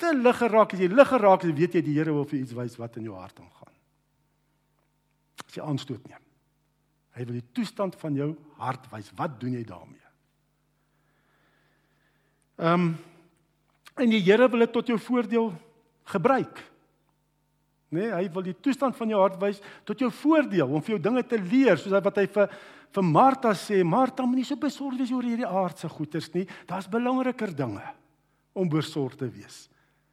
te 0.00 0.12
lig 0.16 0.38
geraak, 0.40 0.72
as 0.72 0.80
jy 0.80 0.88
lig 0.88 1.10
geraak, 1.10 1.42
dan 1.44 1.56
weet 1.58 1.76
jy 1.76 1.82
die 1.84 1.96
Here 1.98 2.14
wil 2.14 2.24
vir 2.30 2.38
iets 2.40 2.56
wys 2.56 2.78
wat 2.80 2.96
in 2.96 3.10
jou 3.10 3.18
hart 3.18 3.42
aangaan. 3.42 3.74
As 5.44 5.58
jy 5.58 5.64
aanstoot 5.64 6.08
neem. 6.08 6.22
Hy 7.14 7.26
wil 7.28 7.36
die 7.36 7.48
toestand 7.54 7.98
van 8.00 8.16
jou 8.16 8.30
hart 8.62 8.88
wys. 8.94 9.12
Wat 9.18 9.36
doen 9.42 9.58
jy 9.58 9.64
daarmee? 9.68 10.00
Ehm 12.62 12.88
um, 12.88 12.94
en 13.94 14.10
die 14.10 14.24
Here 14.24 14.48
wil 14.50 14.64
dit 14.64 14.72
tot 14.74 14.88
jou 14.90 14.96
voordeel 14.98 15.52
gebruik. 16.10 16.64
Nee, 17.94 18.10
hy 18.12 18.24
wil 18.34 18.44
die 18.46 18.56
toestand 18.58 18.96
van 18.98 19.12
jou 19.12 19.20
hart 19.22 19.36
wys 19.42 19.60
tot 19.86 20.00
jou 20.02 20.10
voordeel 20.22 20.70
om 20.70 20.82
vir 20.82 20.96
jou 20.96 21.02
dinge 21.06 21.22
te 21.28 21.38
leer, 21.38 21.78
soos 21.80 21.94
wat 21.94 22.18
hy 22.22 22.26
vir 22.34 22.56
vir 22.94 23.06
Martha 23.06 23.50
sê, 23.58 23.80
Martha, 23.82 24.22
moenie 24.22 24.46
so 24.46 24.54
besorgd 24.60 25.00
wees 25.02 25.10
oor 25.10 25.26
hierdie 25.26 25.48
aardse 25.48 25.88
goederes 25.90 26.28
nie. 26.30 26.44
Daar's 26.68 26.86
belangriker 26.86 27.50
dinge 27.50 27.82
om 28.54 28.70
besorgd 28.70 29.18
te 29.24 29.26
wees. 29.26 29.64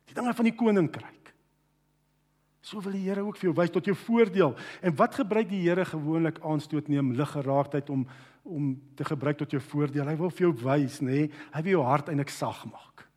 Die 0.10 0.18
dinge 0.18 0.34
van 0.34 0.50
die 0.50 0.56
koninkryk. 0.58 1.30
So 2.66 2.82
wil 2.82 2.96
die 2.98 3.04
Here 3.06 3.22
ook 3.26 3.38
vir 3.38 3.52
jou 3.52 3.54
wys 3.58 3.74
tot 3.74 3.86
jou 3.86 3.96
voordeel. 4.08 4.56
En 4.82 4.98
wat 4.98 5.20
gebruik 5.22 5.50
die 5.50 5.62
Here 5.62 5.86
gewoonlik 5.86 6.42
aanstoot 6.42 6.90
neem 6.90 7.14
liggeraaktheid 7.18 7.94
om 7.94 8.06
om 8.42 8.72
te 8.98 9.06
gebruik 9.06 9.38
tot 9.38 9.52
jou 9.54 9.60
voordeel? 9.62 10.08
Hy 10.10 10.16
wil 10.18 10.32
vir 10.34 10.48
jou 10.48 10.54
wys, 10.64 10.96
nê? 11.06 11.28
Hy 11.54 11.62
wil 11.62 11.76
jou 11.76 11.84
hart 11.86 12.10
eintlik 12.10 12.34
sag 12.34 12.64
maak 12.66 13.11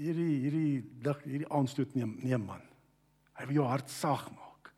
hierdie 0.00 0.36
hierdie 0.44 0.74
lig 1.04 1.24
hierdie 1.26 1.50
aanstoot 1.52 1.94
neem 1.98 2.16
neem 2.24 2.44
man. 2.46 2.62
Hy 3.38 3.48
wil 3.48 3.60
jou 3.60 3.68
hart 3.68 3.92
sag 3.92 4.26
maak. 4.32 4.72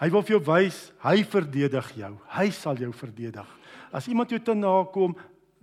Hy 0.00 0.08
wil 0.12 0.24
vir 0.26 0.36
jou 0.36 0.42
wys 0.50 0.80
hy 1.04 1.20
verdedig 1.26 1.92
jou. 1.98 2.12
Hy 2.36 2.48
sal 2.54 2.80
jou 2.82 2.92
verdedig. 2.94 3.52
As 3.94 4.08
iemand 4.10 4.32
jou 4.32 4.40
te 4.42 4.54
nakom, 4.54 5.14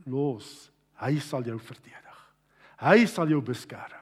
los. 0.09 0.71
Hy 1.03 1.17
sal 1.23 1.45
jou 1.47 1.57
verdedig. 1.61 2.21
Hy 2.83 3.05
sal 3.07 3.31
jou 3.31 3.41
beskerm. 3.45 3.99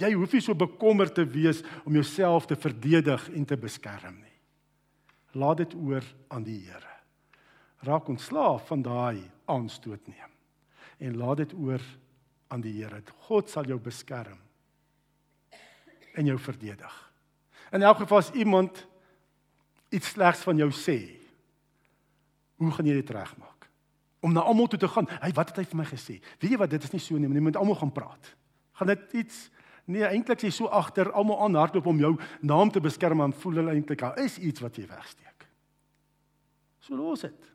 Jy 0.00 0.10
hoef 0.16 0.32
nie 0.34 0.42
so 0.42 0.58
bekommerd 0.58 1.14
te 1.14 1.22
wees 1.28 1.60
om 1.84 1.94
jouself 1.94 2.48
te 2.50 2.56
verdedig 2.58 3.28
en 3.30 3.44
te 3.46 3.58
beskerm 3.58 4.16
nie. 4.18 4.38
Laat 5.38 5.62
dit 5.62 5.74
oor 5.78 6.06
aan 6.34 6.46
die 6.46 6.58
Here. 6.66 6.90
Raak 7.86 8.08
ontslaaf 8.10 8.66
van 8.70 8.82
daai 8.82 9.22
aanstoot 9.50 10.02
neem 10.08 10.30
en 11.04 11.16
laat 11.18 11.42
dit 11.42 11.52
oor 11.58 11.82
aan 12.54 12.62
die 12.62 12.76
Here. 12.78 13.02
God 13.26 13.50
sal 13.50 13.66
jou 13.68 13.78
beskerm 13.82 14.38
en 16.14 16.28
jou 16.30 16.36
verdedig. 16.38 16.94
In 17.74 17.82
elk 17.82 18.04
geval 18.04 18.22
as 18.22 18.30
iemand 18.38 18.84
iets 19.94 20.12
slegs 20.14 20.44
van 20.46 20.60
jou 20.62 20.70
sê, 20.70 20.98
hoe 22.62 22.70
gaan 22.70 22.86
jy 22.86 23.00
dit 23.00 23.10
regmaak? 23.10 23.66
Om 24.24 24.32
na 24.32 24.44
almal 24.46 24.70
toe 24.70 24.78
te 24.78 24.88
gaan, 24.88 25.08
"Hey, 25.08 25.32
wat 25.34 25.50
het 25.50 25.56
hy 25.56 25.64
vir 25.64 25.76
my 25.76 25.84
gesê?" 25.84 26.20
Weet 26.38 26.50
jy 26.50 26.56
wat, 26.56 26.70
dit 26.70 26.84
is 26.84 26.92
nie 26.92 27.00
so 27.00 27.18
nie, 27.18 27.28
jy 27.28 27.40
moet 27.40 27.56
almal 27.56 27.74
gaan 27.74 27.92
praat. 27.92 28.34
Gaan 28.72 28.88
dit 28.88 29.12
iets 29.12 29.50
Nee, 29.84 30.04
eintlik 30.08 30.40
is 30.40 30.46
jy 30.48 30.50
so 30.50 30.70
agter 30.72 31.10
almal 31.12 31.42
aan 31.44 31.54
hardloop 31.54 31.86
om 31.86 31.98
jou 32.00 32.14
naam 32.40 32.70
te 32.70 32.80
beskerm 32.80 33.20
en 33.20 33.32
voel 33.32 33.60
hulle 33.60 33.74
eintlik 33.76 34.00
daar 34.00 34.18
is 34.22 34.38
iets 34.38 34.62
wat 34.64 34.76
jy 34.76 34.86
wegsteek. 34.88 35.46
So 36.80 36.96
los 36.96 37.20
dit. 37.20 37.50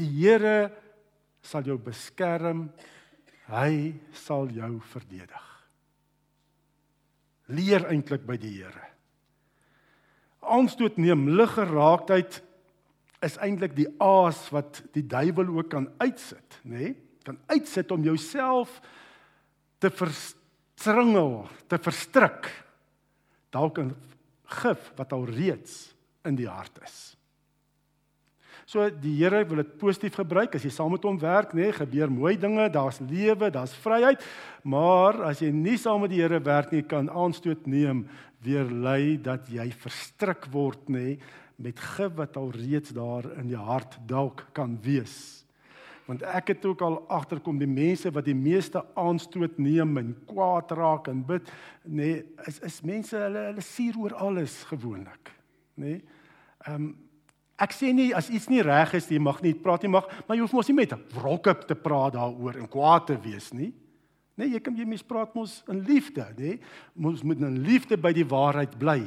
Die 0.00 0.08
Here 0.08 0.72
sal 1.42 1.62
jou 1.62 1.76
beskerm 1.78 2.70
Hy 3.48 3.94
sal 4.12 4.50
jou 4.52 4.74
verdedig. 4.92 5.44
Leer 7.48 7.86
eintlik 7.88 8.26
by 8.28 8.36
die 8.40 8.52
Here. 8.58 8.84
Aanstoot 10.44 10.98
neem 11.00 11.26
liggeraaktheid 11.32 12.42
is 13.24 13.38
eintlik 13.42 13.74
die 13.76 13.88
aas 14.04 14.46
wat 14.54 14.82
die 14.94 15.04
duiwel 15.08 15.48
ook 15.56 15.70
kan 15.72 15.88
uitsit, 16.00 16.60
nê? 16.62 16.92
Nee? 16.92 16.96
Kan 17.28 17.40
uitsit 17.50 17.90
om 17.92 18.04
jouself 18.06 18.78
te 19.82 19.90
verstringel, 19.92 21.42
te 21.68 21.76
verstrik 21.76 22.46
dalk 23.52 23.82
in 23.82 23.90
gif 24.62 24.92
wat 24.96 25.12
al 25.12 25.26
reeds 25.28 25.90
in 26.24 26.38
die 26.38 26.48
hart 26.48 26.80
is. 26.86 27.17
So 28.68 28.84
die 28.92 29.14
Here 29.16 29.46
wil 29.48 29.62
dit 29.62 29.76
positief 29.80 30.18
gebruik 30.18 30.58
as 30.58 30.64
jy 30.66 30.70
saam 30.74 30.92
met 30.92 31.04
hom 31.08 31.16
werk, 31.22 31.54
nê, 31.56 31.70
nee, 31.70 31.72
gebeur 31.72 32.10
mooi 32.12 32.34
dinge, 32.36 32.66
daar's 32.68 32.98
lewe, 33.00 33.48
daar's 33.54 33.72
vryheid. 33.80 34.20
Maar 34.68 35.22
as 35.30 35.40
jy 35.40 35.48
nie 35.56 35.78
saam 35.80 36.02
met 36.04 36.12
die 36.12 36.20
Here 36.20 36.40
werk 36.44 36.74
nie, 36.74 36.82
kan 36.84 37.08
aanstoot 37.08 37.64
neem 37.64 38.04
weer 38.44 38.68
lei 38.68 39.16
dat 39.24 39.48
jy 39.48 39.70
verstrik 39.72 40.50
word, 40.52 40.84
nê, 40.92 41.14
nee, 41.14 41.46
met 41.58 41.80
gif 41.80 42.12
wat 42.20 42.36
al 42.38 42.52
reeds 42.54 42.92
daar 42.94 43.26
in 43.40 43.48
die 43.50 43.58
hart 43.58 43.96
dalk 44.06 44.44
kan 44.54 44.76
wees. 44.84 45.16
Want 46.04 46.22
ek 46.28 46.52
het 46.52 46.68
ook 46.68 46.84
al 46.84 47.00
agterkom 47.08 47.56
die 47.58 47.72
mense 47.72 48.12
wat 48.12 48.28
die 48.28 48.36
meeste 48.36 48.84
aanstoot 49.00 49.56
neem 49.58 49.96
en 49.98 50.14
kwaad 50.28 50.76
raak 50.76 51.08
en 51.08 51.24
bid, 51.24 51.48
nê, 51.88 52.12
nee, 52.12 52.22
is 52.44 52.60
is 52.68 52.80
mense 52.84 53.16
hulle 53.16 53.48
hulle 53.48 53.64
suur 53.72 54.04
oor 54.04 54.20
alles 54.28 54.60
gewoonlik, 54.68 55.36
nê. 55.80 55.96
Nee. 55.96 56.00
Ehm 56.68 56.82
um, 56.84 56.96
ek 57.58 57.74
sê 57.74 57.92
nie 57.94 58.10
as 58.16 58.30
iets 58.30 58.48
nie 58.50 58.62
reg 58.64 58.94
is, 58.98 59.08
jy 59.10 59.20
mag 59.22 59.42
nie 59.44 59.54
praat 59.58 59.84
nie 59.84 59.92
mag, 59.92 60.08
maar 60.26 60.38
jy 60.38 60.44
hoef 60.44 60.54
mos 60.56 60.70
nie 60.70 60.78
met 60.78 60.94
wrokke 61.14 61.54
te 61.66 61.76
praat 61.78 62.16
daaroor 62.16 62.58
en 62.60 62.70
kwaad 62.70 63.08
te 63.10 63.18
wees 63.22 63.50
nie. 63.52 63.72
Nee, 64.38 64.52
jy 64.54 64.60
kan 64.62 64.76
jy 64.78 64.86
mens 64.86 65.02
praat 65.02 65.34
mos 65.34 65.60
in 65.70 65.80
liefde, 65.86 66.22
nê? 66.38 66.58
Ons 66.94 67.24
moet 67.26 67.40
in 67.42 67.58
liefde 67.66 67.98
by 67.98 68.12
die 68.14 68.26
waarheid 68.28 68.76
bly. 68.78 69.00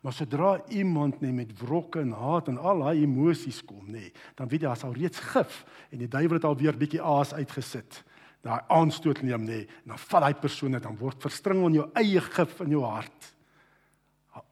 Maar 0.00 0.16
sodra 0.16 0.54
iemand 0.72 1.20
net 1.20 1.34
met 1.36 1.50
wrokke 1.60 2.00
en 2.00 2.14
haat 2.16 2.48
en 2.48 2.56
al 2.56 2.86
daai 2.86 3.02
emosies 3.02 3.60
kom, 3.68 3.84
nê, 3.92 4.08
dan 4.38 4.48
weet 4.48 4.64
jy 4.64 4.70
as 4.70 4.86
al 4.88 4.96
reeds 4.96 5.20
gif 5.34 5.60
en 5.92 6.00
die 6.00 6.08
duiwel 6.08 6.38
het 6.38 6.46
al 6.48 6.56
weer 6.56 6.78
bietjie 6.80 7.02
aas 7.04 7.34
uitgesit 7.36 8.00
daai 8.44 8.60
aanstoot 8.72 9.20
neem 9.24 9.44
nê, 9.44 9.60
dan 9.84 10.00
val 10.00 10.24
daai 10.24 10.40
persoon 10.40 10.72
net 10.76 10.86
dan 10.86 10.96
word 11.00 11.20
verstring 11.20 11.60
in 11.68 11.80
jou 11.80 11.86
eie 12.00 12.22
gif 12.24 12.60
in 12.64 12.72
jou 12.76 12.84
hart. 12.86 13.32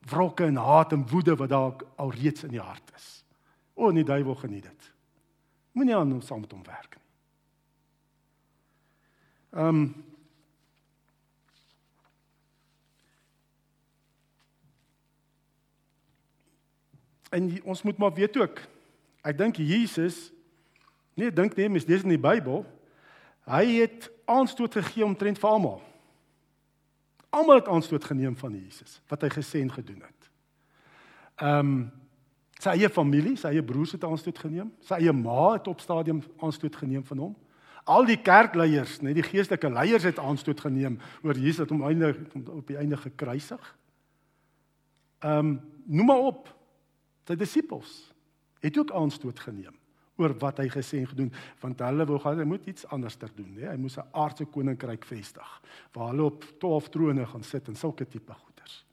Wrokke 0.09 0.45
en 0.45 0.55
haat 0.55 0.91
en 0.91 1.07
woede 1.07 1.35
wat 1.35 1.49
daar 1.49 1.75
al 1.95 2.11
reeds 2.11 2.43
in 2.43 2.49
die 2.49 2.63
hart 2.63 2.91
is. 2.95 3.25
O, 3.73 3.91
die 3.91 4.03
duiwel 4.03 4.35
geniet 4.35 4.63
dit. 4.63 4.91
Moenie 5.71 5.95
aan 5.95 6.11
hom 6.11 6.21
saam 6.21 6.39
met 6.43 6.51
hom 6.51 6.63
werk 6.63 6.95
nie. 6.95 7.07
Ehm 9.59 9.67
um, 9.67 10.07
En 17.29 17.63
ons 17.63 17.81
moet 17.81 17.97
maar 17.97 18.13
weet 18.13 18.37
ook. 18.37 18.59
Ek 19.21 19.37
dink 19.37 19.59
Jesus 19.61 20.31
nee, 21.13 21.29
dink 21.33 21.55
nee, 21.55 21.69
mens 21.69 21.85
lees 21.85 22.01
in 22.01 22.09
die 22.09 22.17
Bybel, 22.17 22.63
Hy 23.49 23.65
het 23.81 24.09
aanstoot 24.29 24.75
gegee 24.77 25.05
omtrent 25.05 25.39
vir 25.41 25.49
almal. 25.49 25.79
Almal 27.29 27.55
het 27.55 27.67
aanstoot 27.67 28.03
geneem 28.03 28.37
van 28.37 28.53
Jesus 28.53 29.01
wat 29.07 29.21
hy 29.21 29.29
gesê 29.33 29.61
en 29.61 29.71
gedoen 29.71 30.03
het. 30.05 30.29
Ehm 31.39 31.59
um, 31.59 31.79
sy 32.59 32.73
eie 32.75 32.89
familie, 32.91 33.37
sy 33.39 33.53
eie 33.53 33.63
broers 33.63 33.93
het 33.95 34.03
aanstoot 34.03 34.39
geneem. 34.41 34.73
Sy 34.83 34.97
eie 34.97 35.13
ma 35.15 35.53
het 35.53 35.67
op 35.71 35.79
stadium 35.79 36.19
aanstoot 36.43 36.75
geneem 36.75 37.05
van 37.07 37.21
hom. 37.23 37.35
Al 37.87 38.03
die 38.05 38.17
kerkleiers, 38.19 38.97
net 38.99 39.15
die 39.15 39.23
geestelike 39.23 39.69
leiers 39.71 40.03
het 40.03 40.19
aanstoot 40.19 40.59
geneem 40.59 40.97
oor 41.23 41.39
Jesus 41.39 41.63
het 41.63 41.71
hom 41.71 41.85
einde 41.87 42.11
op 42.35 42.67
die 42.67 42.77
einde 42.77 42.99
gekruisig. 42.99 43.75
Ehm 45.23 45.39
um, 45.39 45.59
noem 45.85 46.05
maar 46.05 46.25
op. 46.33 46.49
Sy 47.27 47.35
disippels 47.39 48.11
het 48.59 48.77
ook 48.77 48.91
aanstoot 48.91 49.39
geneem 49.39 49.78
oor 50.19 50.35
wat 50.41 50.59
hy 50.61 50.67
gesê 50.71 50.99
en 51.01 51.09
gedoen 51.09 51.31
want 51.61 51.81
hulle 51.85 52.05
wou 52.09 52.19
gaan 52.21 52.41
hy 52.41 52.47
moet 52.47 52.67
iets 52.69 52.87
anders 52.93 53.17
ter 53.19 53.31
doen 53.35 53.55
hè. 53.57 53.71
Hy 53.71 53.77
moes 53.77 53.97
'n 53.97 54.07
aardse 54.11 54.45
koninkryk 54.45 55.05
vestig 55.05 55.49
waar 55.93 56.11
hulle 56.11 56.23
op 56.23 56.45
12 56.59 56.89
trone 56.89 57.25
gaan 57.25 57.43
sit 57.43 57.67
en 57.67 57.75
sulke 57.75 58.05
tipe 58.05 58.33
goeders. 58.33 58.85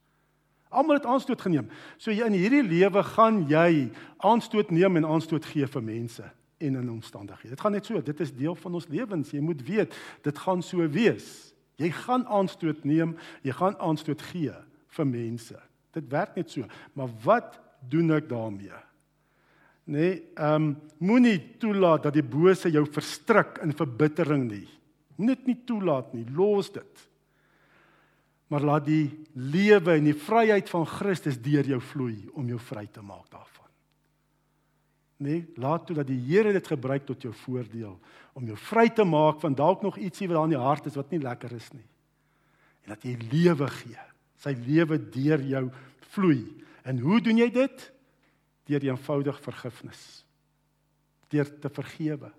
Almal 0.71 0.97
het 0.97 1.07
aanstoot 1.07 1.41
geneem. 1.41 1.69
So 1.99 2.11
jy 2.11 2.27
in 2.27 2.33
hierdie 2.33 2.63
lewe 2.63 3.03
gaan 3.03 3.47
jy 3.49 3.91
aanstoot 4.19 4.71
neem 4.71 4.97
en 4.97 5.05
aanstoot 5.05 5.45
gee 5.45 5.67
vir 5.67 5.83
mense 5.83 6.25
en 6.59 6.75
in 6.75 6.91
omstandighede. 6.91 7.55
Dit 7.55 7.61
gaan 7.61 7.73
net 7.73 7.87
so 7.87 8.01
dit 8.01 8.21
is 8.21 8.33
deel 8.33 8.55
van 8.55 8.75
ons 8.75 8.89
lewens. 8.89 9.31
Jy 9.31 9.41
moet 9.41 9.63
weet 9.63 9.95
dit 10.23 10.39
gaan 10.39 10.63
so 10.63 10.89
wees. 10.89 11.55
Jy 11.77 11.91
gaan 11.91 12.27
aanstoot 12.27 12.85
neem 12.85 13.17
jy 13.43 13.53
gaan 13.53 13.77
aanstoot 13.79 14.23
gee 14.23 14.53
vir 14.89 15.07
mense. 15.07 15.57
Dit 15.93 16.09
werk 16.09 16.37
net 16.37 16.51
so. 16.51 16.65
Maar 16.95 17.09
wat 17.25 17.61
doen 17.89 18.11
ek 18.11 18.29
daarmee 18.29 18.87
Nee, 19.87 20.23
ehm 20.35 20.55
um, 20.55 20.71
moenie 20.99 21.37
toelaat 21.61 22.07
dat 22.09 22.15
die 22.17 22.25
bose 22.25 22.71
jou 22.73 22.87
verstrik 22.89 23.59
in 23.63 23.75
verbittering 23.77 24.47
nie. 24.49 24.65
Dit 25.17 25.45
nie 25.47 25.59
toelaat 25.69 26.15
nie, 26.17 26.25
los 26.33 26.71
dit. 26.73 27.03
Maar 28.49 28.65
laat 28.65 28.87
die 28.87 29.11
lewe 29.35 29.97
en 29.99 30.09
die 30.09 30.17
vryheid 30.17 30.71
van 30.73 30.87
Christus 30.89 31.39
deur 31.43 31.69
jou 31.69 31.81
vloei 31.93 32.17
om 32.33 32.49
jou 32.49 32.59
vry 32.59 32.87
te 32.87 33.03
maak 33.05 33.29
daarvan. 33.31 33.71
Nee, 35.27 35.45
laat 35.57 35.87
toe 35.87 35.97
dat 35.97 36.09
die 36.09 36.21
Here 36.29 36.53
dit 36.53 36.67
gebruik 36.67 37.07
tot 37.09 37.23
jou 37.23 37.33
voordeel 37.45 37.97
om 38.37 38.45
jou 38.47 38.57
vry 38.69 38.89
te 38.93 39.05
maak 39.05 39.41
van 39.41 39.55
dalk 39.57 39.83
nog 39.83 39.97
ietsie 39.97 40.29
wat 40.29 40.37
daar 40.37 40.49
in 40.51 40.57
die 40.57 40.67
hart 40.67 40.87
is 40.91 40.99
wat 40.99 41.11
nie 41.11 41.23
lekker 41.23 41.55
is 41.57 41.71
nie. 41.73 41.87
En 42.85 42.95
dat 42.95 43.05
jy 43.07 43.17
lewe 43.33 43.69
gee. 43.81 44.03
Sy 44.43 44.53
lewe 44.67 44.99
deur 45.11 45.43
jou 45.43 45.65
vloei. 46.13 46.43
En 46.85 47.01
hoe 47.01 47.21
doen 47.25 47.41
jy 47.41 47.49
dit? 47.55 47.87
Deur 48.67 48.83
eenvoudig 48.83 49.39
vergifnis. 49.45 50.03
Deur 51.33 51.51
te 51.61 51.71
vergewe. 51.73 52.31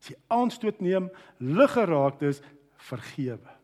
As 0.00 0.10
jy 0.10 0.16
aanstoot 0.30 0.80
neem, 0.84 1.08
lig 1.40 1.72
geraak 1.74 2.22
is, 2.26 2.42
vergewe. 2.88 3.54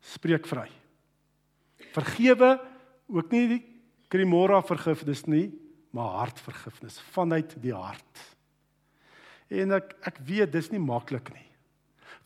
Spreek 0.00 0.46
vry. 0.48 0.68
Vergewe 1.96 2.56
ook 3.08 3.32
nie 3.34 3.46
die 3.50 3.62
krimora 4.12 4.60
vergifnis 4.64 5.24
nie, 5.26 5.50
maar 5.96 6.22
hartvergifnis 6.22 6.98
vanuit 7.14 7.56
die 7.62 7.74
hart. 7.74 8.22
En 9.50 9.76
ek 9.78 9.94
ek 10.06 10.20
weet 10.26 10.52
dis 10.54 10.70
nie 10.72 10.82
maklik 10.82 11.30
nie. 11.34 11.46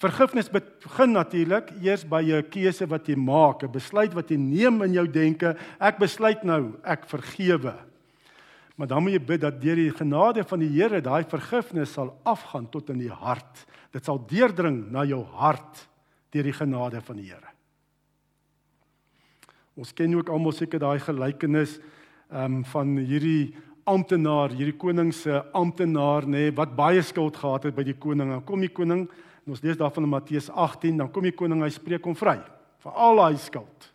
Vergifnis 0.01 0.49
begin 0.49 1.13
natuurlik 1.13 1.75
eers 1.83 2.07
by 2.09 2.23
'n 2.25 2.49
keuse 2.49 2.89
wat 2.89 3.07
jy 3.07 3.17
maak, 3.17 3.63
'n 3.63 3.73
besluit 3.73 4.15
wat 4.15 4.31
jy 4.31 4.37
neem 4.37 4.83
in 4.83 4.95
jou 4.95 5.07
denke. 5.07 5.57
Ek 5.79 5.99
besluit 5.99 6.43
nou, 6.45 6.81
ek 6.85 7.05
vergewe. 7.05 7.90
Maar 8.81 8.89
dan 8.89 9.03
moet 9.05 9.13
jy 9.13 9.21
bid 9.29 9.43
dat 9.43 9.59
deur 9.61 9.77
die 9.77 9.93
genade 9.93 10.41
van 10.49 10.63
die 10.63 10.71
Here 10.73 11.03
daai 11.05 11.27
vergifnis 11.29 11.91
sal 11.93 12.15
afgaan 12.25 12.65
tot 12.73 12.89
in 12.89 13.03
die 13.03 13.13
hart. 13.13 13.67
Dit 13.93 14.07
sal 14.09 14.23
deurdring 14.25 14.87
na 14.89 15.03
jou 15.05 15.19
hart 15.37 15.83
deur 16.33 16.47
die 16.49 16.55
genade 16.57 17.03
van 17.05 17.19
die 17.21 17.27
Here. 17.29 17.51
Ons 19.77 19.93
ken 19.93 20.15
ook 20.17 20.31
almal 20.33 20.57
seker 20.57 20.81
daai 20.81 20.97
gelykenis 21.05 21.75
ehm 22.31 22.61
um, 22.61 22.63
van 22.71 22.95
hierdie 22.97 23.51
amptenaar, 23.85 24.55
hierdie 24.57 24.79
koning 24.81 25.11
se 25.13 25.43
amptenaar 25.53 26.25
nê 26.25 26.47
nee, 26.47 26.55
wat 26.57 26.73
baie 26.79 27.03
skuld 27.05 27.37
gehad 27.37 27.67
het 27.69 27.77
by 27.77 27.85
die 27.85 27.99
koning. 28.01 28.31
Dan 28.33 28.47
kom 28.49 28.65
die 28.65 28.73
koning 28.73 29.03
en 29.11 29.53
ons 29.53 29.61
lees 29.61 29.77
daarvan 29.77 30.07
in 30.09 30.15
Matteus 30.15 30.49
18, 30.49 30.97
dan 31.03 31.13
kom 31.13 31.29
die 31.29 31.35
koning 31.37 31.61
hy 31.67 31.69
spreek 31.75 32.09
hom 32.09 32.17
vry 32.17 32.39
van 32.81 32.97
al 32.97 33.21
daai 33.21 33.37
skuld. 33.45 33.91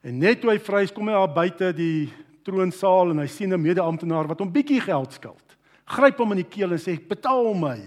En 0.00 0.16
net 0.16 0.40
toe 0.40 0.54
hy 0.54 0.56
vry 0.64 0.86
is, 0.86 0.96
kom 0.96 1.12
hy 1.12 1.18
daar 1.18 1.36
buite 1.36 1.74
die 1.76 2.08
troonsaal 2.48 3.12
en 3.12 3.22
hy 3.22 3.28
sien 3.28 3.52
'n 3.52 3.60
mede-amptenaar 3.60 4.28
wat 4.28 4.40
hom 4.40 4.52
bietjie 4.52 4.80
geld 4.80 5.12
skuld. 5.12 5.56
Gryp 5.84 6.18
hom 6.18 6.32
in 6.32 6.42
die 6.42 6.48
keel 6.48 6.72
en 6.72 6.78
sê: 6.78 6.96
"Betaal 6.96 7.54
my." 7.54 7.78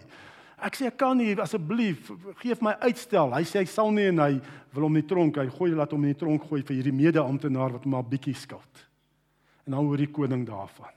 Ek 0.61 0.75
sê: 0.75 0.87
"Ek 0.87 0.97
kan 0.97 1.17
nie, 1.17 1.35
asseblief, 1.41 2.11
gee 2.37 2.55
my 2.61 2.75
uitstel." 2.81 3.33
Hy 3.33 3.43
sê 3.43 3.59
hy 3.59 3.65
sal 3.65 3.91
nie 3.91 4.07
en 4.07 4.19
hy 4.19 4.41
wil 4.73 4.83
hom 4.83 4.95
in 4.95 5.01
die 5.01 5.07
tronk. 5.07 5.37
Hy 5.37 5.47
gooi 5.47 5.71
laat 5.71 5.91
hom 5.91 6.03
in 6.03 6.13
die 6.13 6.19
tronk 6.19 6.43
gooi 6.43 6.61
vir 6.61 6.75
hierdie 6.75 6.93
mede-amptenaar 6.93 7.71
wat 7.71 7.83
hom 7.83 7.91
maar 7.91 8.03
bietjie 8.03 8.35
skuld. 8.35 8.87
En 9.65 9.73
dan 9.73 9.85
hoor 9.85 9.97
die 9.97 10.11
koning 10.11 10.45
daarvan. 10.45 10.93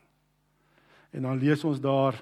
En 1.13 1.23
dan 1.23 1.39
lees 1.39 1.65
ons 1.65 1.81
daar 1.81 2.15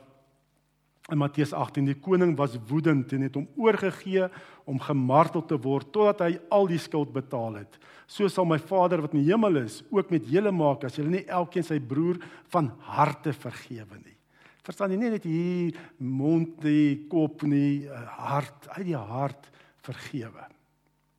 In 1.13 1.21
Matteus 1.21 1.51
18 1.53 1.85
die 1.85 1.99
koning 2.01 2.33
was 2.39 2.55
woedend 2.71 3.11
en 3.13 3.27
het 3.27 3.35
hom 3.37 3.45
oorgegee 3.61 4.31
om 4.65 4.79
gemartel 4.81 5.43
te 5.45 5.59
word 5.61 5.91
totdat 5.93 6.23
hy 6.25 6.39
al 6.55 6.71
die 6.71 6.81
skuld 6.81 7.11
betaal 7.13 7.59
het. 7.61 7.77
So 8.09 8.31
sal 8.33 8.47
my 8.49 8.57
Vader 8.57 9.03
wat 9.05 9.13
in 9.13 9.21
die 9.21 9.29
hemel 9.29 9.61
is 9.61 9.83
ook 9.93 10.09
met 10.15 10.31
julle 10.31 10.53
maak 10.57 10.87
as 10.89 10.97
julle 10.97 11.13
nie 11.13 11.27
elkeen 11.29 11.67
sy 11.67 11.77
broer 11.85 12.23
van 12.55 12.71
harte 12.89 13.35
vergewe 13.37 13.99
nie. 13.99 14.17
Verstaan 14.65 14.95
jy 14.95 15.01
nie 15.03 15.11
net 15.13 15.27
hier 15.29 15.77
mond 15.99 16.57
die 16.65 17.05
kop 17.13 17.45
nie 17.45 17.85
eh, 17.91 18.03
hart 18.31 18.71
uit 18.79 18.87
die 18.89 18.97
hart 18.97 19.51
vergewe. 19.85 20.49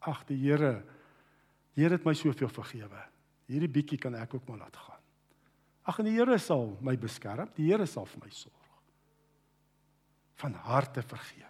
Ag 0.09 0.25
die 0.31 0.39
Here 0.41 0.79
Here 1.73 1.97
het 1.97 2.03
my 2.05 2.13
soveel 2.13 2.51
vergewe. 2.53 2.99
Hierdie 3.49 3.71
bietjie 3.77 3.97
kan 4.01 4.13
ek 4.17 4.35
ook 4.37 4.49
maar 4.49 4.65
laat 4.65 4.77
gaan. 4.77 5.01
Ag 5.89 6.01
en 6.01 6.09
die 6.09 6.17
Here 6.17 6.37
sal 6.41 6.71
my 6.81 6.97
beskerm. 6.97 7.49
Die 7.57 7.69
Here 7.69 7.85
sal 7.89 8.09
vir 8.09 8.25
my 8.25 8.33
sorg 8.33 8.62
van 10.41 10.53
harte 10.53 11.01
vergewe. 11.01 11.49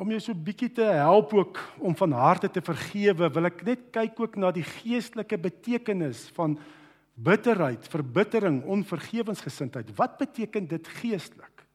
Om 0.00 0.08
jou 0.14 0.20
so 0.24 0.34
bietjie 0.34 0.70
te 0.72 0.86
help 0.96 1.34
ook 1.36 1.58
om 1.84 1.96
van 1.96 2.12
harte 2.16 2.48
te 2.48 2.62
vergewe, 2.64 3.28
wil 3.28 3.48
ek 3.50 3.64
net 3.66 3.88
kyk 3.92 4.20
ook 4.22 4.38
na 4.40 4.52
die 4.56 4.64
geestelike 4.64 5.36
betekenis 5.36 6.24
van 6.36 6.56
bitterheid, 7.20 7.84
verbittering, 7.92 8.62
onvergewensgesindheid. 8.64 9.92
Wat 9.98 10.16
beteken 10.18 10.68
dit 10.70 10.88
geestelik? 11.02 11.66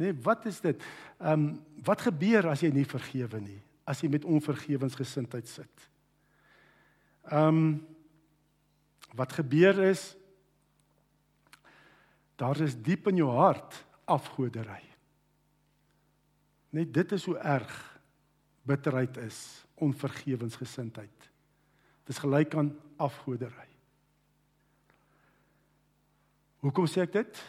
Nee, 0.00 0.14
wat 0.24 0.46
is 0.48 0.62
dit? 0.64 0.80
Ehm 1.20 1.32
um, 1.32 1.46
wat 1.82 2.04
gebeur 2.06 2.46
as 2.46 2.60
jy 2.62 2.68
nie 2.70 2.86
vergewe 2.86 3.40
nie? 3.42 3.58
As 3.84 4.00
jy 4.00 4.08
met 4.08 4.24
onvergewensgesindheid 4.24 5.48
sit? 5.50 5.88
Ehm 7.28 7.48
um, 7.48 7.64
wat 9.12 9.34
gebeur 9.36 9.76
is 9.90 10.14
Daar 12.42 12.58
is 12.60 12.74
diep 12.74 13.06
in 13.12 13.20
jou 13.20 13.30
hart 13.30 13.76
afgodery. 14.10 14.82
Net 16.74 16.90
dit 16.94 17.12
is 17.14 17.24
hoe 17.28 17.36
erg 17.38 17.74
bitterheid 18.66 19.16
is, 19.22 19.38
onvergewensgesindheid. 19.74 21.28
Dit 22.02 22.14
is 22.14 22.18
gelyk 22.22 22.54
aan 22.58 22.72
afgodery. 22.96 23.68
Hoekom 26.62 26.86
sê 26.90 27.04
ek 27.04 27.14
dit? 27.14 27.42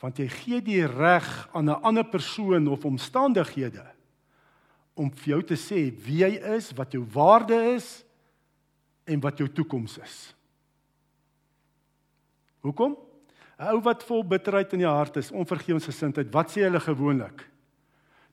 Want 0.00 0.20
jy 0.20 0.26
gee 0.32 0.60
die 0.64 0.82
reg 0.88 1.28
aan 1.52 1.70
'n 1.70 1.82
ander 1.82 2.04
persoon 2.04 2.68
of 2.68 2.84
omstandighede 2.84 3.86
om 4.94 5.10
vir 5.10 5.28
jou 5.28 5.42
te 5.42 5.56
sê 5.56 5.88
wie 6.04 6.20
jy 6.24 6.36
is, 6.56 6.72
wat 6.72 6.92
jou 6.92 7.04
waarde 7.12 7.56
is 7.76 8.04
en 9.04 9.20
wat 9.20 9.38
jou 9.38 9.48
toekoms 9.48 9.98
is. 9.98 10.34
Hoekom? 12.60 13.11
'n 13.62 13.70
Ou 13.70 13.80
wat 13.82 14.02
vol 14.02 14.24
bitterheid 14.26 14.72
in 14.74 14.82
die 14.82 14.88
hart 14.88 15.16
is, 15.16 15.30
onvergewensgesindheid, 15.30 16.32
wat 16.34 16.50
sê 16.50 16.66
hulle 16.66 16.80
gewoonlik? 16.82 17.46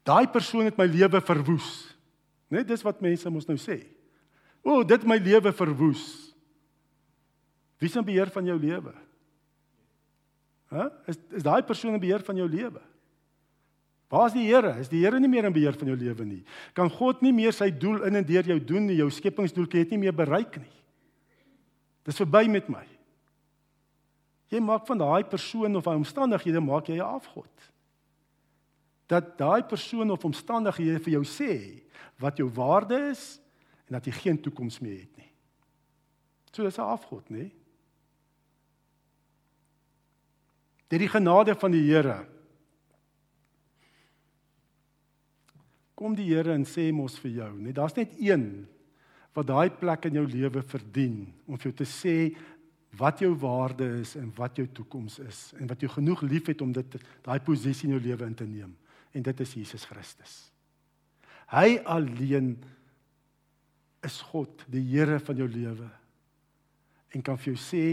Daai 0.04 0.26
persoon 0.28 0.66
het 0.66 0.78
my 0.78 0.88
lewe 0.90 1.22
verwoes. 1.22 1.96
Net 2.50 2.68
dis 2.68 2.82
wat 2.82 3.02
mense 3.02 3.30
mos 3.30 3.46
nou 3.46 3.58
sê. 3.58 3.84
O, 4.66 4.82
dit 4.84 5.06
my 5.06 5.20
lewe 5.22 5.54
verwoes. 5.54 6.34
Wie 7.80 7.92
in 7.94 8.06
beheer 8.06 8.32
van 8.34 8.46
jou 8.46 8.58
lewe? 8.60 8.94
Hæ? 10.74 10.90
Is 11.08 11.18
is 11.40 11.46
daai 11.46 11.62
persoon 11.64 11.94
in 11.94 12.02
beheer 12.02 12.26
van 12.26 12.36
jou 12.36 12.50
lewe? 12.50 12.82
Waar 14.10 14.28
is 14.28 14.34
die 14.34 14.48
Here? 14.50 14.74
Is 14.82 14.90
die 14.90 15.04
Here 15.04 15.20
nie 15.20 15.30
meer 15.30 15.46
in 15.46 15.54
beheer 15.54 15.78
van 15.78 15.88
jou 15.88 15.98
lewe 15.98 16.26
nie? 16.26 16.44
Kan 16.74 16.90
God 16.90 17.22
nie 17.22 17.34
meer 17.34 17.54
sy 17.54 17.70
doel 17.70 18.04
in 18.10 18.18
en 18.18 18.26
deur 18.26 18.50
jou 18.50 18.60
doen 18.60 18.90
nie? 18.90 18.98
Jou 18.98 19.10
skepingsdoeltjie 19.14 19.86
het 19.86 19.94
nie 19.94 20.02
meer 20.02 20.16
bereik 20.18 20.58
nie. 20.58 20.74
Dis 22.10 22.18
verby 22.18 22.48
met 22.50 22.70
my. 22.70 22.84
Jy 24.50 24.62
maak 24.66 24.88
van 24.90 24.98
daai 24.98 25.24
persoon 25.30 25.78
of 25.78 25.86
daai 25.86 26.00
omstandighede 26.00 26.62
maak 26.62 26.90
jy 26.90 26.98
'n 26.98 27.16
afgod. 27.16 27.54
Dat 29.08 29.38
daai 29.38 29.64
persoon 29.64 30.12
of 30.12 30.26
omstandighede 30.26 31.00
vir 31.00 31.14
jou 31.14 31.24
sê 31.24 31.84
wat 32.20 32.38
jou 32.38 32.50
waarde 32.50 33.10
is 33.10 33.40
en 33.88 33.94
dat 33.94 34.06
jy 34.06 34.12
geen 34.12 34.42
toekoms 34.42 34.80
meer 34.80 35.00
het 35.00 35.18
nie. 35.18 35.32
So 36.52 36.64
dis 36.64 36.78
'n 36.78 36.82
afgod, 36.82 37.30
nê? 37.30 37.52
Deur 40.90 41.00
die 41.00 41.08
genade 41.08 41.56
van 41.56 41.72
die 41.72 41.86
Here 41.86 42.26
kom 46.00 46.16
die 46.16 46.30
Here 46.32 46.54
en 46.56 46.64
sê 46.64 46.94
mos 46.96 47.18
vir 47.20 47.32
jou, 47.32 47.54
net 47.60 47.76
daar's 47.76 47.98
net 47.98 48.14
een 48.24 48.68
wat 49.36 49.50
daai 49.50 49.70
plek 49.70 50.08
in 50.08 50.14
jou 50.14 50.26
lewe 50.32 50.64
verdien 50.64 51.28
om 51.46 51.58
vir 51.60 51.72
jou 51.72 51.76
te 51.82 51.88
sê 51.88 52.16
wat 52.98 53.22
jou 53.22 53.34
waarde 53.38 53.86
is 54.00 54.16
en 54.18 54.32
wat 54.36 54.58
jou 54.58 54.68
toekoms 54.74 55.20
is 55.22 55.42
en 55.60 55.70
wat 55.70 55.82
jy 55.82 55.90
genoeg 55.94 56.24
liefhet 56.26 56.62
om 56.66 56.72
dit 56.74 56.98
daai 57.26 57.40
posisie 57.46 57.90
in 57.90 57.98
jou 57.98 58.04
lewe 58.08 58.26
in 58.26 58.38
te 58.38 58.48
neem 58.48 58.74
en 59.14 59.26
dit 59.26 59.40
is 59.46 59.54
Jesus 59.54 59.86
Christus. 59.90 60.34
Hy 61.50 61.80
alleen 61.86 62.54
is 64.06 64.20
God, 64.30 64.64
die 64.70 64.84
Here 64.92 65.20
van 65.20 65.38
jou 65.38 65.48
lewe 65.50 65.90
en 67.14 67.26
kan 67.26 67.38
vir 67.38 67.54
jou 67.54 67.62
sê 67.62 67.86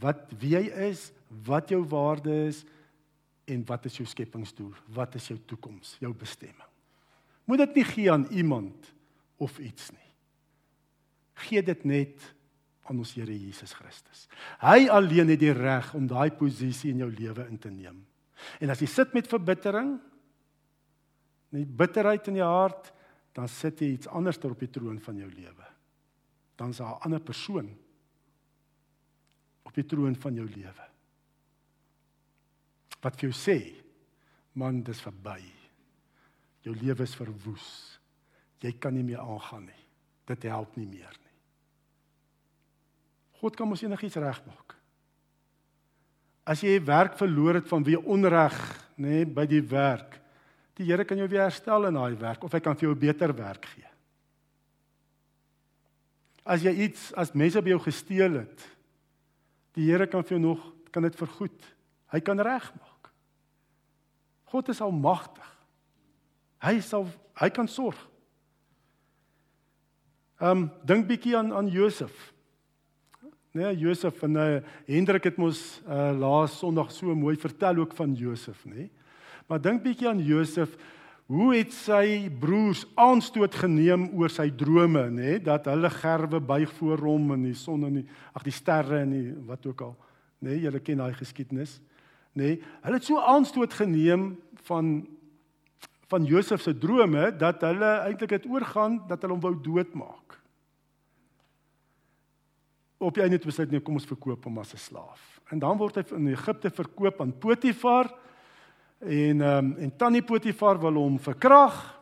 wat 0.00 0.28
wie 0.38 0.54
jy 0.54 0.66
is, 0.88 1.08
wat 1.46 1.72
jou 1.72 1.82
waarde 1.88 2.34
is 2.48 2.62
en 3.48 3.64
wat 3.68 3.88
is 3.88 3.96
jou 3.98 4.06
skepingsdoel? 4.08 4.74
Wat 4.94 5.16
is 5.18 5.30
jou 5.30 5.38
toekoms, 5.48 5.96
jou 6.02 6.12
bestemming? 6.16 6.68
Moet 7.48 7.64
dit 7.64 7.80
nie 7.80 7.86
gee 7.88 8.12
aan 8.12 8.26
iemand 8.28 8.90
of 9.40 9.56
iets 9.58 9.88
nie. 9.94 10.10
Gee 11.48 11.62
dit 11.64 11.84
net 11.88 12.26
aan 12.88 13.00
ons 13.02 13.14
Here 13.14 13.34
Jesus 13.34 13.74
Christus. 13.76 14.26
Hy 14.62 14.88
alleen 14.92 15.32
het 15.34 15.40
die 15.40 15.52
reg 15.52 15.92
om 15.94 16.06
daai 16.08 16.30
posisie 16.36 16.92
in 16.94 17.04
jou 17.04 17.10
lewe 17.12 17.46
in 17.48 17.58
te 17.60 17.70
neem. 17.72 18.00
En 18.62 18.70
as 18.72 18.80
jy 18.80 18.88
sit 18.90 19.14
met 19.16 19.28
verbittering, 19.28 19.96
net 21.54 21.76
bitterheid 21.76 22.30
in 22.30 22.40
jou 22.40 22.48
hart, 22.48 22.92
dan 23.36 23.48
sit 23.50 23.82
jy 23.82 23.92
iets 23.94 24.10
anders 24.10 24.40
op 24.44 24.58
die 24.58 24.70
troon 24.72 24.98
van 25.02 25.20
jou 25.20 25.28
lewe. 25.30 25.66
Dan 26.58 26.70
is 26.70 26.80
daar 26.80 26.96
'n 26.96 27.02
ander 27.04 27.20
persoon 27.20 27.68
op 29.62 29.74
die 29.74 29.86
troon 29.86 30.16
van 30.16 30.34
jou 30.34 30.46
lewe. 30.46 30.86
Wat 33.00 33.16
vir 33.16 33.30
jou 33.30 33.32
sê, 33.32 33.84
man, 34.52 34.82
dis 34.82 35.00
verby. 35.00 35.40
Jou 36.62 36.74
lewe 36.74 37.02
is 37.02 37.14
verwoes. 37.14 38.00
Jy 38.60 38.72
kan 38.72 38.94
nie 38.94 39.04
meer 39.04 39.20
aangaan 39.20 39.66
nie. 39.66 39.84
Dit 40.26 40.42
help 40.42 40.76
nie 40.76 40.86
meer 40.86 41.14
nie. 41.22 41.27
God 43.38 43.56
kan 43.56 43.68
mos 43.70 43.82
enigiets 43.82 44.18
regmaak. 44.18 44.74
As 46.48 46.62
jy 46.64 46.78
werk 46.82 47.18
verloor 47.18 47.60
het 47.60 47.68
van 47.68 47.84
wie 47.84 47.98
onreg, 47.98 48.56
nê, 48.96 49.20
nee, 49.20 49.28
by 49.28 49.44
die 49.46 49.62
werk, 49.62 50.16
die 50.78 50.86
Here 50.86 51.04
kan 51.04 51.18
jou 51.18 51.26
weer 51.28 51.42
herstel 51.42 51.88
in 51.88 51.96
daai 51.98 52.14
werk 52.18 52.44
of 52.46 52.54
hy 52.54 52.60
kan 52.62 52.76
vir 52.78 52.88
jou 52.88 52.96
beter 52.98 53.34
werk 53.34 53.66
gee. 53.74 53.86
As 56.48 56.62
jy 56.64 56.72
iets 56.86 57.10
as 57.18 57.34
mense 57.34 57.60
by 57.60 57.74
jou 57.74 57.80
gesteel 57.82 58.38
het, 58.40 58.66
die 59.76 59.88
Here 59.90 60.06
kan 60.06 60.22
vir 60.22 60.38
jou 60.38 60.42
nog 60.46 60.62
kan 60.94 61.04
dit 61.04 61.18
vergoed. 61.18 61.66
Hy 62.08 62.20
kan 62.24 62.40
regmaak. 62.40 63.10
God 64.48 64.70
is 64.72 64.80
almagtig. 64.80 65.44
Hy 66.64 66.78
sal 66.82 67.04
hy 67.38 67.50
kan 67.54 67.68
sorg. 67.70 67.98
Ehm 70.38 70.64
um, 70.64 70.66
dink 70.86 71.06
bietjie 71.10 71.36
aan 71.36 71.52
aan 71.52 71.68
Josef. 71.70 72.14
Nee, 73.56 73.76
Josef 73.80 74.22
en 74.22 74.36
uh, 74.36 74.46
Hendrik 74.84 75.24
het 75.30 75.38
mos 75.40 75.80
uh, 75.88 76.12
laas 76.18 76.58
Sondag 76.60 76.90
so 76.92 77.14
mooi 77.16 77.36
vertel 77.40 77.80
ook 77.80 77.94
van 77.96 78.12
Josef, 78.14 78.60
nê? 78.68 78.74
Nee? 78.74 78.90
Maar 79.48 79.62
dink 79.64 79.80
bietjie 79.82 80.08
aan 80.10 80.20
Josef. 80.20 80.74
Hoe 81.28 81.54
het 81.54 81.72
sy 81.72 82.28
broers 82.40 82.82
aanstoot 83.00 83.56
geneem 83.56 84.06
oor 84.16 84.32
sy 84.32 84.50
drome, 84.52 85.06
nê, 85.08 85.16
nee? 85.16 85.40
dat 85.44 85.68
hulle 85.68 85.88
gerwe 85.92 86.40
buig 86.44 86.72
voor 86.76 87.04
hom 87.04 87.32
en 87.36 87.46
die 87.48 87.56
son 87.56 87.88
en 87.88 88.00
die 88.00 88.06
ag 88.36 88.44
die 88.44 88.54
sterre 88.54 89.02
en 89.04 89.12
die 89.16 89.26
wat 89.48 89.64
ook 89.68 89.84
al, 89.88 89.94
nê, 90.40 90.52
nee? 90.52 90.62
julle 90.66 90.80
ken 90.84 91.00
daai 91.00 91.16
geskiedenis, 91.16 91.78
nê? 92.32 92.52
Nee? 92.52 92.58
Hulle 92.84 93.00
het 93.00 93.08
so 93.08 93.20
aanstoot 93.20 93.76
geneem 93.80 94.34
van 94.68 94.98
van 96.08 96.24
Josef 96.24 96.62
se 96.64 96.72
drome 96.72 97.26
dat 97.36 97.60
hulle 97.60 97.88
eintlik 98.06 98.30
het 98.38 98.46
oorgaan 98.48 99.02
dat 99.10 99.20
hulle 99.20 99.34
hom 99.34 99.42
wou 99.44 99.52
doodmaak. 99.60 100.37
Op 102.98 103.14
die 103.14 103.22
einde 103.22 103.36
het 103.36 103.46
besluit 103.46 103.70
nee, 103.70 103.80
kom 103.80 103.94
ons 103.94 104.08
verkoop 104.08 104.44
hom 104.44 104.58
as 104.58 104.74
'n 104.74 104.82
slaaf. 104.82 105.40
En 105.50 105.58
dan 105.58 105.76
word 105.78 105.94
hy 105.94 106.04
in 106.16 106.26
Egipte 106.28 106.70
verkoop 106.70 107.20
aan 107.20 107.38
Potifar 107.38 108.10
en 108.98 109.40
ehm 109.40 109.64
um, 109.64 109.76
en 109.78 109.96
tannie 109.96 110.22
Potifar 110.22 110.80
wil 110.80 110.94
hom 110.94 111.18
verkrag. 111.18 111.98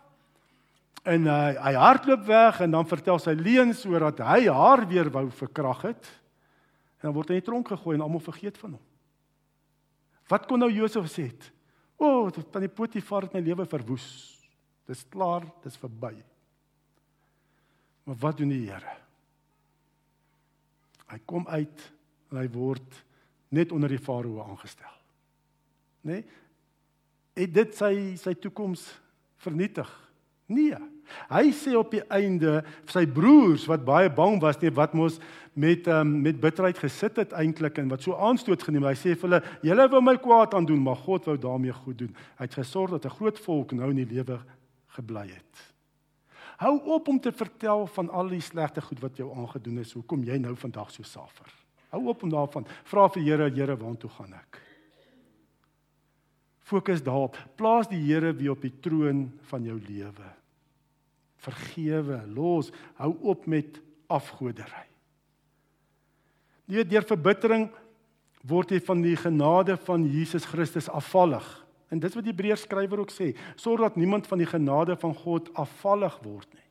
En 1.04 1.28
uh, 1.28 1.54
hy 1.62 1.74
hardloop 1.74 2.24
weg 2.26 2.61
en 2.61 2.70
dan 2.70 2.87
vertel 2.87 3.18
sy 3.18 3.30
leuns 3.30 3.85
oor 3.87 4.00
dat 4.00 4.18
hy 4.18 4.48
haar 4.48 4.88
weer 4.88 5.11
wou 5.11 5.30
verkrag 5.30 5.82
het. 5.82 6.09
En 6.98 7.09
dan 7.09 7.14
word 7.14 7.28
hy 7.28 7.35
in 7.35 7.40
die 7.40 7.46
tronk 7.46 7.68
gegooi 7.68 7.94
en 7.96 8.02
almal 8.02 8.24
vergeet 8.24 8.59
van 8.59 8.70
hom. 8.70 8.82
Wat 10.26 10.46
kon 10.46 10.59
nou 10.59 10.70
Josef 10.72 11.06
sê? 11.12 11.30
O, 11.96 12.26
oh, 12.26 12.30
tannie 12.50 12.68
Potifar 12.68 13.22
het 13.22 13.35
my 13.35 13.40
lewe 13.40 13.66
verwoes. 13.66 14.06
Dis 14.87 15.04
klaar, 15.09 15.46
dis 15.62 15.76
verby. 15.76 16.14
Maar 18.04 18.18
wat 18.20 18.37
doen 18.38 18.48
die 18.48 18.66
Here? 18.66 19.06
Hy 21.11 21.19
kom 21.25 21.47
uit 21.49 21.87
en 22.31 22.40
hy 22.40 22.49
word 22.55 23.05
net 23.55 23.73
onder 23.73 23.92
die 23.92 24.03
farao 24.03 24.42
aangestel. 24.42 24.97
Nê? 26.07 26.21
Nee? 26.21 26.25
Het 27.37 27.53
dit 27.53 27.75
sy 27.77 27.92
sy 28.16 28.33
toekoms 28.40 28.87
vernietig? 29.45 29.88
Nee. 30.49 30.79
Hy 31.31 31.51
sê 31.55 31.75
op 31.79 31.90
die 31.92 32.03
einde 32.11 32.61
sy 32.90 33.05
broers 33.07 33.66
wat 33.71 33.85
baie 33.87 34.11
bang 34.11 34.38
was 34.42 34.59
net 34.62 34.75
wat 34.79 34.95
mos 34.97 35.21
met 35.55 35.87
um, 35.92 36.16
met 36.25 36.40
bitterheid 36.42 36.79
gesit 36.81 37.21
het 37.21 37.35
eintlik 37.37 37.79
en 37.83 37.92
wat 37.92 38.03
so 38.07 38.16
aanstoot 38.16 38.64
geneem. 38.66 38.88
Hy 38.88 38.97
sê 38.99 39.14
vir 39.14 39.29
hulle: 39.29 39.42
"Julle 39.66 39.88
wou 39.92 40.03
my 40.03 40.16
kwaad 40.23 40.55
aan 40.55 40.66
doen, 40.66 40.83
maar 40.83 40.99
God 41.05 41.29
wou 41.29 41.37
daarmee 41.38 41.77
goed 41.85 41.99
doen. 41.99 42.12
Hy 42.38 42.49
het 42.49 42.59
gesorg 42.59 42.97
dat 42.97 43.07
'n 43.07 43.16
groot 43.19 43.38
volk 43.38 43.73
nou 43.73 43.90
in 43.90 44.03
die 44.05 44.14
lewe 44.14 44.40
gebly 44.97 45.29
het." 45.29 45.75
Hou 46.57 46.75
op 46.97 47.09
om 47.09 47.21
te 47.21 47.33
vertel 47.33 47.87
van 47.87 48.11
al 48.11 48.33
die 48.33 48.40
slegte 48.40 48.81
goed 48.81 49.01
wat 49.05 49.19
jou 49.21 49.29
aangedoen 49.37 49.83
is. 49.83 49.92
Hoekom 49.92 50.25
jy 50.25 50.38
nou 50.40 50.55
vandag 50.57 50.90
so 50.95 51.05
suffer? 51.05 51.53
Hou 51.92 52.07
op 52.09 52.23
om 52.23 52.33
daarvan. 52.33 52.66
Vra 52.88 53.09
vir 53.12 53.23
Here, 53.23 53.51
Here, 53.51 53.77
waartoe 53.77 54.11
gaan 54.16 54.33
ek? 54.38 54.62
Fokus 56.66 57.05
daarop. 57.05 57.37
Plaas 57.57 57.88
die 57.92 58.01
Here 58.01 58.33
weer 58.35 58.57
op 58.57 58.64
die 58.64 58.75
troon 58.81 59.29
van 59.53 59.69
jou 59.69 59.79
lewe 59.79 60.33
vergewe, 61.47 62.21
los, 62.35 62.73
hou 63.01 63.14
op 63.27 63.47
met 63.51 63.81
afgodery. 64.11 64.87
Nie 66.66 66.87
deur 66.87 67.07
verbittering 67.07 67.69
word 68.47 68.73
jy 68.75 68.81
van 68.87 69.03
die 69.05 69.16
genade 69.19 69.77
van 69.87 70.07
Jesus 70.11 70.47
Christus 70.51 70.90
afvallig. 70.90 71.45
En 71.90 72.03
dis 72.03 72.14
wat 72.16 72.25
die 72.27 72.33
Hebreërs 72.35 72.66
skrywer 72.66 73.03
ook 73.05 73.12
sê, 73.14 73.33
sorg 73.59 73.85
dat 73.85 73.99
niemand 74.01 74.27
van 74.27 74.42
die 74.42 74.49
genade 74.49 74.96
van 74.99 75.14
God 75.14 75.53
afvallig 75.55 76.16
word 76.25 76.49
nie. 76.55 76.66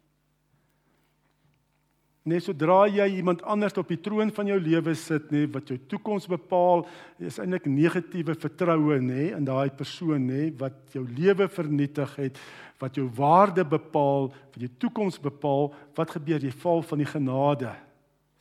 Net 2.26 2.42
sodra 2.42 2.88
jy 2.90 3.06
iemand 3.20 3.44
anders 3.46 3.76
op 3.78 3.92
die 3.92 4.00
troon 4.02 4.32
van 4.34 4.48
jou 4.50 4.58
lewe 4.58 4.96
sit, 4.98 5.28
nê, 5.30 5.44
wat 5.54 5.70
jou 5.70 5.78
toekoms 5.92 6.26
bepaal, 6.32 6.82
is 7.22 7.38
eintlik 7.38 7.68
negatiewe 7.70 8.34
vertroue, 8.42 8.98
nê, 8.98 9.28
in 9.38 9.46
daai 9.46 9.70
persoon, 9.78 10.26
nê, 10.26 10.48
wat 10.58 10.98
jou 10.98 11.04
lewe 11.06 11.46
vernietig 11.54 12.16
het, 12.18 12.42
wat 12.82 12.98
jou 12.98 13.06
waarde 13.14 13.62
bepaal, 13.76 14.32
wat 14.56 14.58
jou 14.66 14.72
toekoms 14.88 15.22
bepaal, 15.22 15.70
wat 15.96 16.18
gebeur? 16.18 16.42
Jy 16.42 16.56
val 16.66 16.82
van 16.90 17.06
die 17.06 17.12
genade 17.14 17.76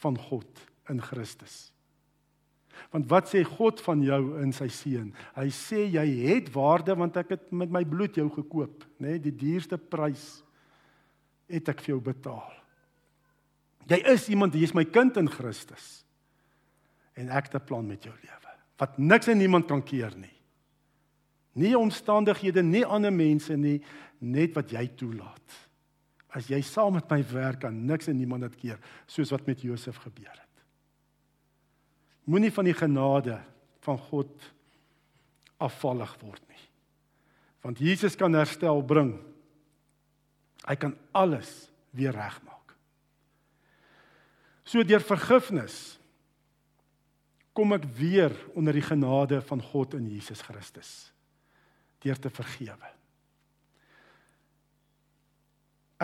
van 0.00 0.16
God 0.30 0.64
in 0.88 1.04
Christus. 1.04 1.73
Want 2.92 3.08
wat 3.10 3.28
sê 3.30 3.42
God 3.44 3.80
van 3.80 4.02
jou 4.02 4.20
in 4.42 4.52
sy 4.52 4.68
seun? 4.68 5.12
Hy 5.34 5.48
sê 5.54 5.86
jy 5.86 6.04
het 6.28 6.50
waarde 6.54 6.94
want 6.98 7.16
ek 7.16 7.30
het 7.36 7.52
met 7.52 7.70
my 7.70 7.84
bloed 7.84 8.16
jou 8.16 8.28
gekoop, 8.30 8.84
nê, 8.98 9.18
die 9.18 9.34
duurste 9.34 9.78
prys 9.78 10.42
het 11.48 11.68
ek 11.68 11.80
vir 11.84 11.94
jou 11.94 12.00
betaal. 12.00 12.52
Jy 13.88 14.00
is 14.14 14.28
iemand, 14.32 14.54
jy 14.54 14.64
is 14.64 14.74
my 14.74 14.84
kind 14.84 15.16
in 15.20 15.28
Christus. 15.28 16.04
En 17.14 17.28
ek 17.28 17.50
het 17.50 17.60
'n 17.60 17.66
plan 17.66 17.86
met 17.86 18.02
jou 18.02 18.14
lewe. 18.14 18.44
wat 18.78 18.98
niks 18.98 19.28
en 19.30 19.38
niemand 19.38 19.68
kan 19.70 19.82
keer 19.82 20.14
nie. 20.18 20.32
Nie 21.54 21.76
omstandighede, 21.78 22.62
nie 22.62 22.84
ander 22.84 23.12
mense 23.14 23.54
nie, 23.56 23.78
net 24.18 24.54
wat 24.54 24.72
jy 24.74 24.88
toelaat. 24.98 25.58
As 26.34 26.48
jy 26.50 26.58
saam 26.66 26.96
met 26.98 27.10
my 27.10 27.20
werk, 27.30 27.60
kan 27.62 27.76
niks 27.86 28.10
en 28.10 28.18
niemand 28.18 28.42
dit 28.48 28.56
keer, 28.64 28.80
soos 29.06 29.30
wat 29.30 29.46
met 29.46 29.62
Josef 29.62 30.00
gebeur 30.02 30.34
het. 30.34 30.53
Moenie 32.24 32.52
van 32.52 32.64
die 32.64 32.76
genade 32.76 33.38
van 33.84 33.98
God 34.08 34.32
afvallig 35.60 36.14
word 36.22 36.42
nie. 36.48 36.62
Want 37.64 37.80
Jesus 37.80 38.16
kan 38.16 38.34
herstel 38.36 38.82
bring. 38.84 39.14
Hy 40.64 40.76
kan 40.80 40.96
alles 41.12 41.50
weer 41.96 42.12
regmaak. 42.16 42.74
So 44.64 44.84
deur 44.84 45.04
vergifnis 45.04 45.98
kom 47.54 47.76
ek 47.76 47.84
weer 47.96 48.32
onder 48.56 48.74
die 48.74 48.84
genade 48.84 49.38
van 49.46 49.62
God 49.62 49.94
in 49.98 50.08
Jesus 50.10 50.42
Christus 50.42 51.12
deur 52.04 52.18
te 52.20 52.28
vergewe. 52.28 52.90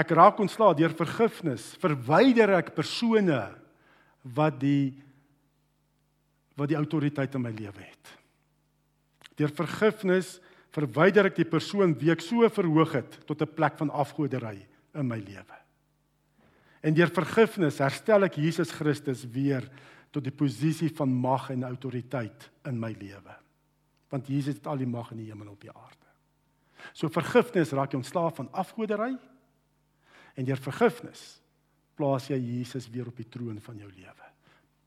Ek 0.01 0.15
raak 0.17 0.39
ontslae 0.41 0.79
deur 0.79 0.95
vergifnis, 0.97 1.75
verwyder 1.83 2.55
ek 2.57 2.71
persone 2.73 3.43
wat 4.37 4.57
die 4.63 4.95
wat 6.61 6.69
die 6.69 6.79
autoriteit 6.79 7.35
in 7.35 7.45
my 7.45 7.53
lewe 7.57 7.81
het. 7.81 8.13
Deur 9.41 9.53
vergifnis 9.57 10.37
verwyder 10.75 11.31
ek 11.31 11.39
die 11.41 11.49
persoon 11.49 11.97
wie 11.99 12.13
ek 12.13 12.23
so 12.23 12.47
verhoog 12.53 12.93
het 12.99 13.19
tot 13.27 13.41
'n 13.43 13.55
plek 13.57 13.79
van 13.79 13.91
afgoderry 13.91 14.67
in 14.95 15.09
my 15.09 15.19
lewe. 15.19 15.57
En 16.83 16.95
deur 16.95 17.11
vergifnis 17.13 17.79
herstel 17.79 18.25
ek 18.25 18.37
Jesus 18.41 18.71
Christus 18.71 19.25
weer 19.25 19.69
tot 20.11 20.25
die 20.25 20.35
posisie 20.35 20.91
van 20.97 21.13
mag 21.13 21.51
en 21.51 21.65
autoriteit 21.65 22.51
in 22.67 22.79
my 22.81 22.93
lewe. 22.93 23.35
Want 24.11 24.27
Jesus 24.27 24.55
het 24.55 24.67
al 24.67 24.77
die 24.77 24.87
mag 24.87 25.11
in 25.13 25.19
die 25.19 25.31
hemel 25.31 25.47
en 25.47 25.53
op 25.53 25.61
die 25.61 25.71
aarde. 25.71 25.97
So 26.93 27.09
vergifnis 27.09 27.73
raak 27.73 27.93
jy 27.93 28.01
ontslaaf 28.01 28.37
van 28.37 28.49
afgoderry 28.53 29.17
en 30.35 30.45
deur 30.45 30.57
vergifnis 30.57 31.41
plaas 31.95 32.29
jy 32.29 32.39
Jesus 32.39 32.89
weer 32.91 33.07
op 33.07 33.17
die 33.17 33.29
troon 33.29 33.61
van 33.61 33.77
jou 33.77 33.91
lewe. 33.91 34.29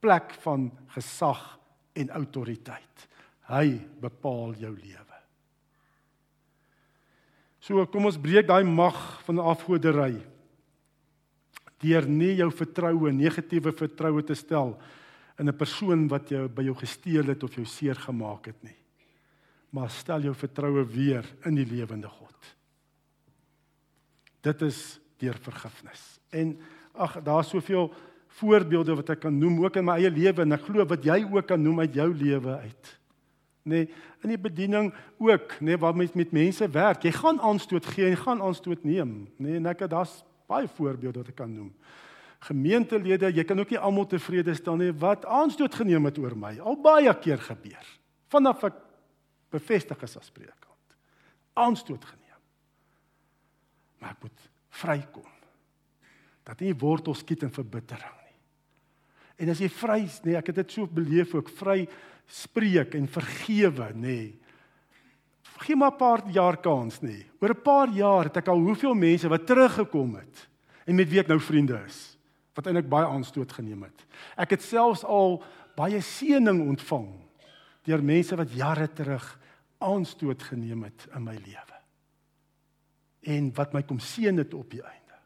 Plek 0.02 0.34
van 0.42 0.72
gesag 0.88 1.60
en 1.94 2.10
autoriteit. 2.10 3.08
Hy 3.50 3.80
bepaal 4.02 4.56
jou 4.60 4.72
lewe. 4.76 5.20
So 7.64 7.86
kom 7.88 8.10
ons 8.10 8.20
breek 8.20 8.48
daai 8.48 8.64
mag 8.68 8.98
van 9.24 9.40
afgoderry 9.40 10.18
deur 11.84 12.06
nie 12.08 12.38
jou 12.40 12.50
vertroue, 12.56 13.12
negatiewe 13.12 13.74
vertroue 13.76 14.24
te 14.24 14.36
stel 14.40 14.78
in 15.40 15.50
'n 15.50 15.58
persoon 15.58 16.08
wat 16.08 16.30
jou 16.30 16.48
by 16.48 16.64
jou 16.64 16.76
gesteel 16.76 17.28
het 17.28 17.44
of 17.44 17.56
jou 17.56 17.66
seer 17.66 17.96
gemaak 17.96 18.46
het 18.46 18.64
nie. 18.64 18.78
Maar 19.72 19.90
stel 19.90 20.22
jou 20.22 20.34
vertroue 20.34 20.86
weer 20.86 21.26
in 21.46 21.56
die 21.56 21.66
lewende 21.66 22.08
God. 22.08 22.56
Dit 24.42 24.62
is 24.62 25.00
deur 25.18 25.38
vergifnis. 25.40 26.20
En 26.32 26.60
ag, 26.94 27.22
daar's 27.24 27.50
soveel 27.50 27.94
voorbeelde 28.40 28.96
wat 28.98 29.14
ek 29.14 29.24
kan 29.26 29.36
noem 29.38 29.62
ook 29.64 29.78
in 29.80 29.86
my 29.88 30.00
eie 30.02 30.12
lewe 30.14 30.46
en 30.46 30.56
ek 30.56 30.66
glo 30.68 30.86
wat 30.90 31.06
jy 31.06 31.22
ook 31.26 31.48
kan 31.52 31.62
noem 31.62 31.84
uit 31.86 31.98
jou 32.00 32.10
lewe 32.14 32.58
uit. 32.66 32.94
Nee, 33.64 33.88
in 34.26 34.34
die 34.34 34.40
bediening 34.40 34.90
ook, 35.24 35.56
nee, 35.64 35.78
waar 35.80 35.96
mens 35.96 36.16
met 36.20 36.34
mense 36.36 36.68
werk. 36.68 37.06
Jy 37.06 37.14
gaan 37.16 37.40
aanstoot 37.40 37.86
gee, 37.94 38.10
jy 38.12 38.18
gaan 38.20 38.42
aanstoot 38.44 38.84
neem, 38.84 39.14
nee, 39.40 39.56
en 39.60 39.70
ek 39.72 39.86
het 39.86 39.94
daar's 39.94 40.18
baie 40.52 40.68
voorbeelde 40.68 41.22
wat 41.22 41.32
ek 41.32 41.38
kan 41.40 41.54
noem. 41.54 41.70
Gemeentelede, 42.44 43.30
jy 43.32 43.46
kan 43.48 43.62
ook 43.62 43.72
nie 43.72 43.80
almal 43.80 44.08
tevrede 44.12 44.56
stel 44.58 44.76
nie 44.82 44.92
wat 45.00 45.24
aanstoot 45.24 45.78
geneem 45.80 46.10
het 46.10 46.20
oor 46.20 46.36
my. 46.36 46.58
Al 46.60 46.76
baie 46.84 47.14
keer 47.24 47.40
gebeur. 47.40 47.86
Vanaf 48.34 48.66
ek 48.68 48.82
bevestig 49.54 50.02
is 50.04 50.18
as 50.20 50.34
predikant. 50.34 50.98
Aanstoot 51.56 52.04
geneem. 52.04 52.42
Maar 54.02 54.18
ek 54.18 54.28
moet 54.28 54.44
vrykom. 54.82 55.32
Dat 56.44 56.60
nie 56.60 56.76
wortels 56.76 57.24
skiet 57.24 57.46
in 57.48 57.54
verbittering. 57.56 58.23
En 59.42 59.50
as 59.50 59.60
jy 59.60 59.70
vry, 59.70 60.00
nee, 60.24 60.38
ek 60.38 60.52
het 60.52 60.62
dit 60.62 60.72
so 60.76 60.88
beleef 60.88 61.34
ook, 61.36 61.50
vry 61.50 61.84
spreek 62.30 62.96
en 62.96 63.08
vergewe, 63.12 63.92
nê. 63.94 64.02
Nee. 64.02 64.40
Gee 65.64 65.76
maar 65.76 65.92
'n 65.94 65.98
paar 65.98 66.30
jaar 66.30 66.58
kans, 66.58 67.00
nê. 67.02 67.08
Nee. 67.08 67.26
Oor 67.40 67.50
'n 67.50 67.62
paar 67.62 67.90
jaar 67.90 68.24
het 68.24 68.38
ek 68.38 68.48
al 68.48 68.60
hoeveel 68.60 68.94
mense 68.94 69.28
wat 69.28 69.46
teruggekom 69.46 70.16
het 70.16 70.48
en 70.86 70.96
met 70.96 71.10
wie 71.10 71.20
ek 71.20 71.28
nou 71.28 71.40
vriende 71.40 71.84
is, 71.86 72.18
wat 72.56 72.66
eintlik 72.66 72.90
baie 72.90 73.06
aanstoot 73.06 73.52
geneem 73.52 73.84
het. 73.84 74.06
Ek 74.38 74.50
het 74.50 74.62
selfs 74.62 75.04
al 75.04 75.44
baie 75.76 76.02
seëning 76.02 76.68
ontvang 76.68 77.10
deur 77.84 78.04
mense 78.04 78.36
wat 78.36 78.52
jare 78.52 78.94
terug 78.94 79.40
aanstoot 79.80 80.44
geneem 80.44 80.84
het 80.84 81.08
in 81.16 81.24
my 81.24 81.36
lewe 81.36 81.74
en 83.24 83.52
wat 83.56 83.74
my 83.74 83.84
kom 83.88 84.00
seën 84.04 84.38
het 84.38 84.54
op 84.54 84.70
die 84.72 84.82
einde. 84.84 85.18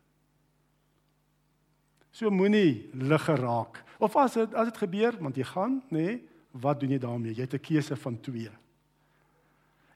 So 2.12 2.30
moenie 2.34 2.90
lig 2.94 3.26
geraak. 3.26 3.84
Of 4.00 4.16
as 4.16 4.38
dit 4.38 4.54
as 4.54 4.70
dit 4.72 4.82
gebeur, 4.84 5.18
want 5.22 5.38
jy 5.38 5.46
gaan, 5.48 5.80
nê, 5.90 6.04
nee, 6.06 6.18
wat 6.58 6.80
doen 6.80 6.94
jy 6.96 7.00
daarmee? 7.02 7.36
Jy 7.36 7.46
het 7.46 7.54
'n 7.54 7.60
keuse 7.60 7.96
van 7.96 8.22
twee. 8.22 8.52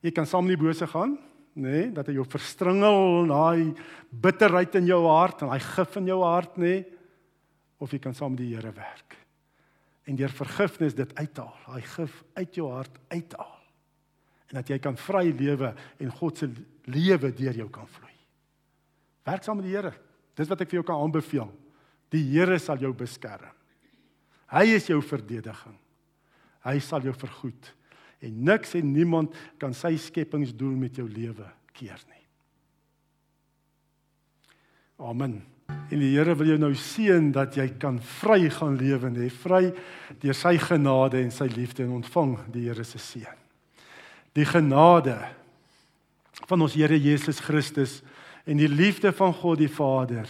Jy 0.01 0.11
kan 0.11 0.25
saam 0.25 0.49
in 0.49 0.57
die 0.57 0.63
bose 0.63 0.87
gaan, 0.87 1.17
nê, 1.53 1.69
nee, 1.69 1.91
dat 1.91 2.07
hy 2.07 2.13
jou 2.13 2.25
verstringel, 2.25 3.27
daai 3.27 3.73
bitterheid 4.09 4.75
in 4.75 4.85
jou 4.85 5.07
hart 5.07 5.41
en 5.41 5.49
daai 5.49 5.59
gif 5.59 5.95
in 5.95 6.07
jou 6.07 6.23
hart, 6.23 6.57
nê, 6.57 6.61
nee, 6.63 6.85
of 7.79 7.91
jy 7.91 7.99
kan 7.99 8.13
saam 8.13 8.31
met 8.31 8.39
die 8.39 8.55
Here 8.55 8.71
werk. 8.71 9.17
En 10.05 10.15
deur 10.15 10.29
vergifnis 10.29 10.93
dit 10.93 11.15
uithaal, 11.15 11.55
daai 11.67 11.81
gif 11.81 12.23
uit 12.35 12.55
jou 12.55 12.71
hart 12.71 12.99
uithaal 13.09 13.61
en 14.51 14.59
dat 14.59 14.67
jy 14.67 14.77
kan 14.83 14.97
vry 14.99 15.29
lewe 15.31 15.71
en 16.03 16.11
God 16.11 16.41
se 16.41 16.49
lewe 16.91 17.31
deur 17.31 17.55
jou 17.63 17.69
kan 17.71 17.87
vloei. 17.87 18.11
Werk 19.23 19.45
saam 19.45 19.61
met 19.61 19.69
die 19.69 19.75
Here. 19.77 19.93
Dis 20.35 20.49
wat 20.51 20.63
ek 20.63 20.71
vir 20.71 20.81
jou 20.81 20.87
kan 20.89 20.99
aanbeveel. 20.99 21.47
Die 22.11 22.23
Here 22.33 22.57
sal 22.59 22.81
jou 22.81 22.91
beskerm. 22.97 23.53
Hy 24.51 24.65
is 24.75 24.89
jou 24.91 24.99
verdediging. 25.03 25.77
Hy 26.67 26.77
sal 26.83 27.07
jou 27.07 27.13
vergoed 27.17 27.71
en 28.21 28.41
niks 28.45 28.75
en 28.77 28.91
niemand 28.93 29.33
kan 29.57 29.73
sy 29.73 29.95
skepingsdoel 29.97 30.75
met 30.77 30.99
jou 30.99 31.07
lewe 31.09 31.47
keer 31.73 31.97
nie. 32.11 32.19
Amen. 35.01 35.39
En 35.89 35.97
die 35.97 36.11
Here 36.13 36.35
wil 36.37 36.51
jou 36.51 36.59
nou 36.61 36.73
seën 36.77 37.31
dat 37.33 37.57
jy 37.57 37.71
kan 37.81 37.97
vry 38.19 38.43
gaan 38.53 38.77
lewe, 38.77 39.09
nê, 39.09 39.31
vry 39.33 39.71
deur 40.21 40.37
sy 40.37 40.53
genade 40.61 41.23
en 41.23 41.33
sy 41.33 41.49
liefde 41.49 41.87
en 41.87 41.97
ontvang 41.97 42.35
die 42.53 42.67
Here 42.67 42.85
se 42.85 43.01
seën 43.01 43.41
die 44.37 44.47
genade 44.47 45.17
van 46.47 46.63
ons 46.63 46.75
Here 46.75 46.97
Jesus 46.99 47.41
Christus 47.43 47.99
en 48.47 48.59
die 48.59 48.69
liefde 48.71 49.11
van 49.15 49.33
God 49.35 49.59
die 49.61 49.71
Vader 49.71 50.29